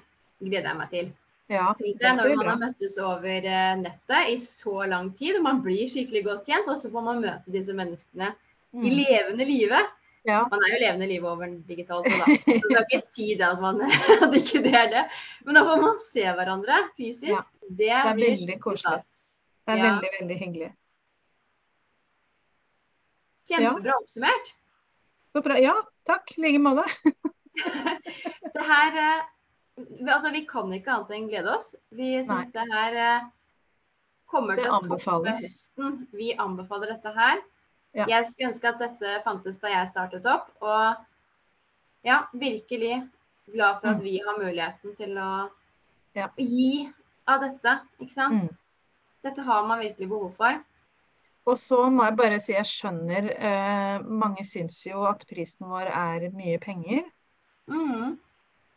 gleder 0.44 0.74
jeg 0.74 0.80
meg 0.82 0.92
til. 0.92 1.12
Ja, 1.50 1.72
Tenk 1.80 1.96
det 1.98 2.04
deg 2.04 2.18
når 2.20 2.36
man 2.36 2.50
har 2.52 2.60
møttes 2.62 2.98
over 3.02 3.46
eh, 3.50 3.78
nettet 3.80 4.34
i 4.34 4.36
så 4.44 4.84
lang 4.92 5.08
tid, 5.18 5.40
og 5.40 5.46
man 5.48 5.64
blir 5.66 5.88
skikkelig 5.90 6.26
godt 6.28 6.52
kjent, 6.52 6.68
og 6.70 6.78
så 6.82 6.92
får 6.94 7.06
man 7.08 7.24
møte 7.24 7.56
disse 7.56 7.74
menneskene 7.74 8.34
i 8.36 8.36
Mm. 8.70 8.84
levende 9.00 9.46
live. 9.50 9.80
Ja. 10.28 10.44
Man 10.52 10.62
er 10.62 10.76
jo 10.76 10.80
levende 10.84 11.08
livet 11.10 11.26
over 11.26 11.48
digitalt 11.66 12.06
så 12.06 12.20
da. 12.20 12.36
Så 12.46 12.60
skal 12.60 12.84
ikke 12.84 13.00
si 13.02 13.30
det 13.40 13.48
at, 13.48 13.62
man, 13.64 13.80
at 14.28 14.36
ikke 14.38 14.62
det 14.62 14.76
er 14.78 14.92
det. 14.92 15.06
Men 15.48 15.58
da 15.58 15.64
får 15.66 15.82
man 15.82 15.98
se 16.04 16.26
hverandre 16.28 16.84
fysisk. 17.00 17.32
Ja. 17.34 17.42
Det, 17.66 17.90
er 17.90 18.14
blir 18.14 18.36
veldig 18.36 18.60
koselig. 18.62 19.02
Det 19.70 19.76
er 19.76 19.84
Ja. 19.84 19.90
veldig, 19.94 20.10
veldig 20.20 20.38
hyggelig. 20.40 20.70
Kjempebra 23.50 23.96
oppsummert. 24.02 24.54
Så 25.34 25.42
bra. 25.46 25.58
Ja, 25.62 25.76
takk. 26.10 26.32
I 26.38 26.42
like 26.42 26.62
måte. 26.62 26.86
Det 28.54 28.64
her 28.66 28.98
eh, 28.98 29.26
vi- 29.76 30.12
Altså, 30.12 30.32
vi 30.34 30.42
kan 30.50 30.72
ikke 30.74 30.94
annet 30.94 31.12
enn 31.18 31.28
glede 31.30 31.54
oss. 31.56 31.74
Vi 31.92 32.24
syns 32.26 32.52
det 32.54 32.66
her 32.72 32.98
eh, 32.98 33.28
kommer 34.30 34.56
Det 34.56 34.66
til 34.66 34.74
å 34.74 34.82
toppe 34.86 35.30
høsten. 35.30 36.08
Vi 36.14 36.32
anbefaler 36.40 36.94
dette 36.96 37.14
her. 37.16 37.42
Ja. 37.98 38.06
Jeg 38.10 38.26
skulle 38.30 38.50
ønske 38.52 38.70
at 38.70 38.80
dette 38.82 39.16
fantes 39.26 39.58
da 39.62 39.68
jeg 39.74 39.90
startet 39.90 40.26
opp. 40.30 40.50
Og 40.62 40.96
ja, 42.06 42.24
virkelig 42.34 43.00
glad 43.54 43.82
for 43.82 43.88
at 43.94 43.98
Mm. 43.98 44.04
vi 44.04 44.18
har 44.26 44.38
muligheten 44.38 44.96
til 44.98 45.18
å 45.18 45.50
Ja. 46.16 46.30
gi 46.38 46.90
av 47.28 47.42
dette. 47.42 47.80
Ikke 48.00 48.14
sant? 48.14 48.44
Mm. 48.44 48.58
Dette 49.26 49.44
har 49.44 49.68
man 49.68 49.82
virkelig 49.84 50.08
behov 50.10 50.32
for. 50.38 50.60
Og 51.50 51.58
så 51.58 51.80
må 51.90 52.06
jeg 52.06 52.18
bare 52.20 52.40
si 52.44 52.54
jeg 52.54 52.68
skjønner 52.68 53.30
eh, 53.34 54.02
Mange 54.06 54.44
syns 54.46 54.82
jo 54.86 55.06
at 55.10 55.24
prisen 55.30 55.70
vår 55.72 55.90
er 55.92 56.28
mye 56.36 56.60
penger. 56.62 57.08
Mm. 57.70 58.18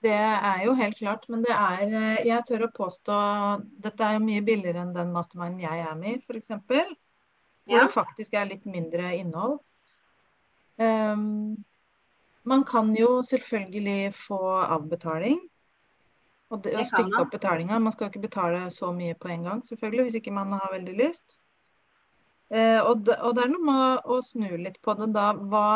Det 0.03 0.15
er 0.15 0.65
jo 0.67 0.75
helt 0.79 0.99
klart, 0.99 1.29
men 1.31 1.45
det 1.45 1.53
er 1.55 1.83
eh, 1.89 2.23
Jeg 2.27 2.47
tør 2.49 2.67
å 2.67 2.73
påstå 2.75 3.19
Dette 3.85 4.07
er 4.07 4.17
jo 4.17 4.25
mye 4.25 4.45
billigere 4.47 4.83
enn 4.83 4.95
den 4.97 5.13
masterminden 5.15 5.63
jeg 5.63 5.85
er 5.85 5.99
med 5.99 6.17
i, 6.17 6.23
f.eks. 6.27 6.55
Hvor 6.67 6.95
Ja. 7.71 7.85
det 7.85 7.93
faktisk 7.95 8.35
er 8.35 8.49
litt 8.51 8.65
mindre 8.67 9.13
innhold. 9.15 9.61
Um, 10.83 11.63
man 12.43 12.65
kan 12.67 12.89
jo 12.97 13.21
selvfølgelig 13.23 14.15
få 14.19 14.41
avbetaling. 14.65 15.39
Og, 16.53 16.61
det, 16.61 16.75
kan 16.77 16.89
stykke 16.89 17.23
opp 17.23 17.33
betalinga. 17.33 17.79
Man 17.81 17.95
skal 17.95 18.07
jo 18.07 18.13
ikke 18.13 18.27
betale 18.27 18.67
så 18.75 18.91
mye 18.93 19.17
på 19.17 19.31
en 19.33 19.47
gang, 19.49 19.65
selvfølgelig, 19.65 20.05
hvis 20.09 20.19
ikke 20.21 20.35
man 20.37 20.53
har 20.53 20.69
veldig 20.75 20.95
lyst. 20.99 21.39
Eh, 22.53 22.81
og, 22.81 23.07
det, 23.07 23.17
og 23.25 23.37
det 23.37 23.47
er 23.47 23.53
noe 23.55 23.65
med 23.65 23.81
å, 23.81 24.19
å 24.19 24.25
snu 24.25 24.51
litt 24.61 24.77
på 24.85 24.95
det 24.99 25.09
da. 25.15 25.31
Hva, 25.33 25.69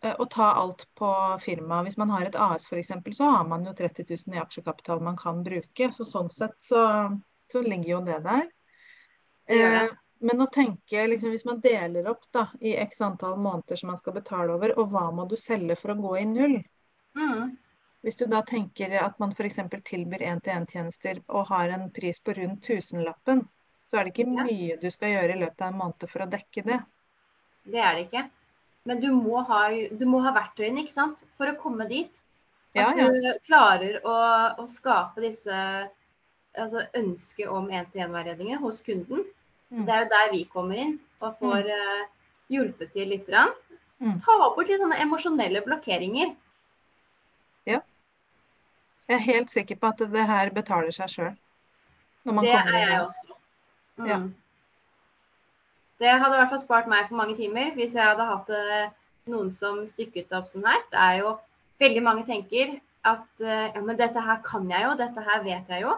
eh, 0.00 0.14
å 0.16 0.26
ta 0.32 0.54
alt 0.62 0.86
på 0.96 1.10
firmaet. 1.44 1.90
Hvis 1.90 2.00
man 2.00 2.14
har 2.14 2.24
et 2.24 2.38
AS 2.40 2.64
f.eks., 2.70 2.94
så 3.18 3.28
har 3.34 3.44
man 3.50 3.68
jo 3.68 3.76
30 3.76 4.08
000 4.08 4.38
i 4.38 4.40
aksjekapital 4.40 5.04
man 5.04 5.20
kan 5.20 5.44
bruke. 5.44 5.90
Så 5.92 6.08
sånn 6.08 6.32
sett 6.32 6.56
så, 6.64 6.86
så 7.52 7.64
ligger 7.66 7.98
jo 7.98 8.02
det 8.08 8.22
der. 8.24 8.48
Eh, 9.52 9.92
men 10.24 10.40
å 10.40 10.48
tenke, 10.52 11.04
liksom, 11.12 11.32
hvis 11.34 11.44
man 11.48 11.60
deler 11.64 12.08
opp 12.08 12.24
da, 12.32 12.48
i 12.60 12.72
x 12.80 13.04
antall 13.04 13.36
måneder 13.40 13.76
som 13.76 13.92
man 13.92 14.00
skal 14.00 14.16
betale 14.16 14.56
over, 14.56 14.72
og 14.80 14.92
hva 14.92 15.10
må 15.12 15.28
du 15.28 15.36
selge 15.40 15.76
for 15.80 15.92
å 15.92 16.00
gå 16.00 16.16
i 16.20 16.28
null? 16.28 16.62
Mm. 17.16 17.58
Hvis 18.00 18.16
du 18.16 18.24
da 18.32 18.40
tenker 18.46 18.94
at 19.02 19.18
man 19.20 19.34
f.eks. 19.36 19.58
tilbyr 19.84 20.24
én-til-én-tjenester 20.30 21.20
og 21.28 21.50
har 21.50 21.74
en 21.74 21.90
pris 21.92 22.20
på 22.20 22.32
rundt 22.38 22.62
tusenlappen, 22.64 23.44
så 23.90 23.98
er 23.98 24.06
det 24.06 24.14
ikke 24.14 24.30
Ja. 24.30 24.44
mye 24.46 24.76
du 24.80 24.90
skal 24.90 25.14
gjøre 25.16 25.36
i 25.36 25.40
løpet 25.40 25.60
av 25.60 25.72
en 25.72 25.78
måned 25.82 26.08
for 26.08 26.24
å 26.24 26.30
dekke 26.30 26.64
det. 26.64 26.80
Det 27.66 27.80
er 27.80 27.94
det 27.94 28.06
ikke. 28.06 28.24
Men 28.88 29.00
du 29.00 29.10
må 29.12 29.42
ha, 29.44 29.68
du 29.92 30.06
må 30.08 30.22
ha 30.24 30.32
verktøyene 30.32 30.80
ikke 30.84 30.96
sant? 30.96 31.24
for 31.36 31.50
å 31.50 31.56
komme 31.60 31.86
dit. 31.90 32.22
At 32.74 32.96
ja. 32.96 33.08
du 33.10 33.38
klarer 33.48 33.98
å, 34.06 34.14
å 34.62 34.66
skape 34.70 35.20
disse 35.20 35.56
altså 36.58 36.84
ønsket 36.96 37.50
om 37.50 37.68
én-til-én-veiledninger 37.70 38.62
hos 38.62 38.80
kunden. 38.86 39.26
Mm. 39.70 39.84
Det 39.86 39.94
er 39.94 40.04
jo 40.04 40.10
der 40.14 40.30
vi 40.32 40.44
kommer 40.50 40.78
inn 40.82 40.96
og 41.20 41.36
får 41.42 41.68
eh, 41.70 42.06
hjulpet 42.50 42.92
til 42.94 43.10
litt. 43.12 43.28
Mm. 44.00 44.16
Ta 44.22 44.38
bort 44.38 44.70
litt 44.70 44.80
sånne 44.82 44.98
emosjonelle 45.02 45.62
blokkeringer. 45.66 46.32
Jeg 49.10 49.18
er 49.18 49.26
helt 49.26 49.50
sikker 49.50 49.78
på 49.80 49.90
at 49.90 50.02
det 50.12 50.26
her 50.28 50.52
betaler 50.54 50.94
seg 50.94 51.10
sjøl. 51.10 51.32
Det 52.22 52.52
er 52.52 52.76
jeg 52.78 53.00
også. 53.02 53.34
Mm. 53.98 54.06
Ja. 54.06 54.18
Det 56.00 56.12
hadde 56.12 56.36
i 56.36 56.40
hvert 56.40 56.52
fall 56.52 56.62
spart 56.62 56.86
meg 56.88 57.08
for 57.08 57.18
mange 57.18 57.34
timer 57.36 57.74
hvis 57.74 57.96
jeg 57.98 58.06
hadde 58.06 58.28
hatt 58.28 58.52
eh, 58.54 58.92
noen 59.32 59.50
som 59.52 59.80
stykket 59.88 60.30
opp 60.36 60.46
sånn 60.48 60.68
her. 60.68 60.78
Det 60.92 61.00
er 61.00 61.16
jo 61.24 61.32
veldig 61.82 62.04
mange 62.06 62.22
tenker 62.28 62.76
at 63.08 63.42
eh, 63.42 63.66
ja, 63.74 63.82
men 63.82 63.98
dette 63.98 64.22
her 64.22 64.38
kan 64.46 64.70
jeg 64.70 64.86
jo, 64.86 64.94
dette 65.00 65.26
her 65.26 65.42
vet 65.44 65.74
jeg 65.74 65.84
jo. 65.88 65.96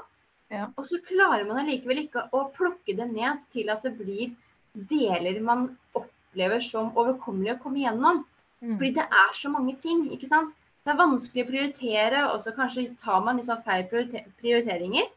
Ja. 0.52 0.70
Og 0.76 0.88
så 0.88 0.98
klarer 1.04 1.44
man 1.48 1.62
allikevel 1.62 2.06
ikke 2.06 2.26
å 2.32 2.46
plukke 2.56 2.96
det 2.96 3.10
ned 3.12 3.44
til 3.52 3.70
at 3.72 3.84
det 3.84 3.92
blir 4.00 4.32
deler 4.72 5.38
man 5.44 5.68
opplever 5.98 6.64
som 6.64 6.94
overkommelig 6.96 7.58
å 7.58 7.60
komme 7.62 7.84
gjennom. 7.84 8.24
Mm. 8.62 8.76
Fordi 8.78 8.92
det 8.96 9.04
er 9.04 9.36
så 9.36 9.52
mange 9.52 9.76
ting, 9.82 10.06
ikke 10.14 10.30
sant. 10.30 10.56
Det 10.82 10.90
er 10.90 10.98
vanskelig 10.98 11.44
å 11.44 11.48
prioritere, 11.48 12.22
og 12.32 12.40
så 12.42 12.52
kanskje 12.56 12.88
tar 12.98 13.20
man 13.22 13.38
liksom 13.38 13.60
feil 13.66 13.84
prioriteringer. 13.90 15.10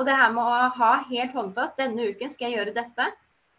Og 0.00 0.06
det 0.08 0.16
her 0.16 0.30
med 0.32 0.46
å 0.48 0.68
ha 0.78 0.92
helt 1.10 1.34
håndfast 1.36 1.76
denne 1.80 2.06
uken 2.08 2.32
skal 2.32 2.48
jeg 2.48 2.56
gjøre 2.58 2.76
dette, 2.78 3.08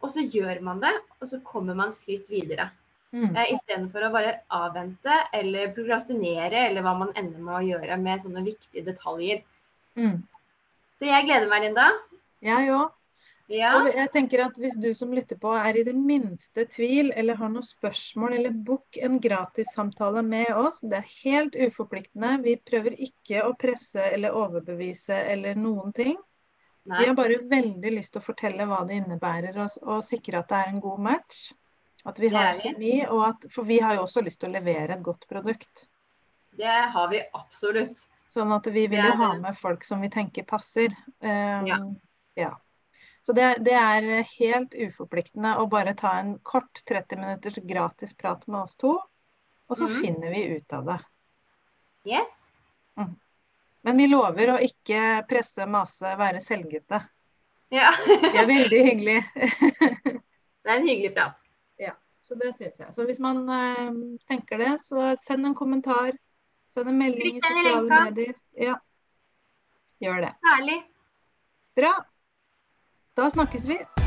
og 0.01 0.09
så 0.09 0.23
gjør 0.25 0.63
man 0.65 0.81
det, 0.81 0.93
og 1.19 1.29
så 1.29 1.37
kommer 1.45 1.77
man 1.77 1.93
skritt 1.93 2.31
videre. 2.33 2.71
Mm. 3.11 3.35
Eh, 3.35 3.51
Istedenfor 3.53 4.07
å 4.07 4.13
bare 4.13 4.37
avvente 4.55 5.17
eller 5.35 5.73
prokrastinere, 5.75 6.65
eller 6.69 6.85
hva 6.85 6.95
man 7.03 7.11
ender 7.19 7.43
med 7.43 7.57
å 7.59 7.65
gjøre 7.67 7.99
med 8.01 8.23
sånne 8.23 8.43
viktige 8.47 8.85
detaljer. 8.87 9.43
Mm. 9.99 10.23
Så 10.97 11.09
jeg 11.09 11.27
gleder 11.27 11.51
meg, 11.51 11.67
Linda. 11.67 11.91
Jeg 12.41 12.71
òg. 12.73 12.89
Ja. 13.51 13.71
Og 13.81 13.89
jeg 13.91 14.11
tenker 14.13 14.45
at 14.45 14.57
Hvis 14.59 14.77
du 14.79 14.89
som 14.95 15.11
lytter 15.15 15.35
på 15.39 15.51
er 15.57 15.81
i 15.81 15.83
det 15.83 15.95
minste 15.97 16.63
tvil 16.71 17.11
eller 17.17 17.35
har 17.39 17.51
noen 17.51 17.65
spørsmål, 17.65 18.37
eller 18.37 18.55
book 18.55 18.97
en 19.01 19.19
gratissamtale 19.21 20.23
med 20.23 20.53
oss. 20.55 20.81
Det 20.81 21.01
er 21.01 21.15
helt 21.25 21.57
uforpliktende. 21.59 22.37
Vi 22.45 22.55
prøver 22.71 22.95
ikke 22.95 23.43
å 23.47 23.55
presse 23.59 24.03
eller 24.11 24.37
overbevise 24.37 25.17
eller 25.33 25.59
noen 25.59 25.91
ting. 25.95 26.15
Nei. 26.89 27.03
Vi 27.03 27.09
har 27.09 27.17
bare 27.17 27.41
veldig 27.45 27.91
lyst 27.93 28.15
til 28.15 28.23
å 28.23 28.25
fortelle 28.25 28.65
hva 28.65 28.81
det 28.89 29.01
innebærer, 29.01 29.57
og, 29.61 29.75
og 29.85 29.99
sikre 30.05 30.39
at 30.41 30.49
det 30.49 30.61
er 30.61 30.71
en 30.71 30.81
god 30.81 31.03
match. 31.11 31.41
At 32.09 32.17
vi 32.17 32.31
har 32.33 32.55
kjemi, 32.57 32.95
og 33.05 33.27
at, 33.27 33.45
for 33.53 33.67
vi 33.67 33.77
har 33.83 33.99
jo 33.99 34.07
også 34.07 34.23
lyst 34.25 34.41
til 34.41 34.49
å 34.49 34.55
levere 34.55 34.95
et 34.95 35.03
godt 35.05 35.27
produkt. 35.29 35.85
Det 36.57 36.79
har 36.95 37.11
vi 37.11 37.21
absolutt. 37.37 38.07
Sånn 38.31 38.51
at 38.55 38.65
vi 38.71 38.87
vil 38.89 39.03
jo 39.03 39.13
ha 39.19 39.35
med 39.43 39.55
folk 39.59 39.85
som 39.85 40.01
vi 40.01 40.09
tenker 40.09 40.47
passer. 40.47 40.95
Um, 41.19 41.67
Ja. 41.69 41.77
ja. 42.39 42.51
Så 43.21 43.35
det, 43.37 43.47
det 43.65 43.75
er 43.77 44.07
helt 44.39 44.73
uforpliktende 44.73 45.53
å 45.61 45.67
bare 45.69 45.93
ta 45.97 46.15
en 46.19 46.35
kort 46.41 46.81
30 46.89 47.21
minutters 47.21 47.59
gratis 47.69 48.15
prat 48.17 48.47
med 48.47 48.63
oss 48.63 48.73
to, 48.81 48.95
og 49.69 49.77
så 49.77 49.89
mm. 49.89 49.97
finner 50.01 50.33
vi 50.33 50.45
ut 50.57 50.73
av 50.73 50.89
det. 50.89 50.97
Yes. 52.09 52.39
Men 53.81 53.97
vi 53.97 54.07
lover 54.07 54.53
å 54.53 54.59
ikke 54.61 55.23
presse, 55.29 55.65
mase, 55.69 56.13
være 56.17 56.41
selvgutte. 56.43 57.01
Ja. 57.73 57.89
det 58.07 58.35
er 58.35 58.49
veldig 58.49 58.81
hyggelig. 58.89 59.19
Det 60.61 60.69
er 60.69 60.75
en 60.75 60.85
hyggelig 60.85 61.13
prat. 61.15 61.39
Ja, 61.81 61.95
Så 62.21 62.35
det 62.37 62.51
syns 62.53 62.77
jeg. 62.77 62.91
Så 62.93 63.05
hvis 63.07 63.21
man 63.23 63.39
eh, 63.49 63.87
tenker 64.29 64.61
det, 64.61 64.75
så 64.85 65.15
send 65.17 65.49
en 65.49 65.57
kommentar. 65.57 66.13
Send 66.69 66.91
en 66.91 66.99
melding 66.99 67.39
i 67.39 67.39
i 67.39 67.41
sosiale 67.41 67.79
lenka. 67.79 68.03
medier. 68.05 68.35
Ja. 68.53 68.75
Gjør 70.05 70.21
det. 70.27 70.31
Herlig. 70.45 70.77
Bra. 71.79 71.95
Da 73.21 73.29
snakkes 73.29 73.69
vi. 73.69 74.00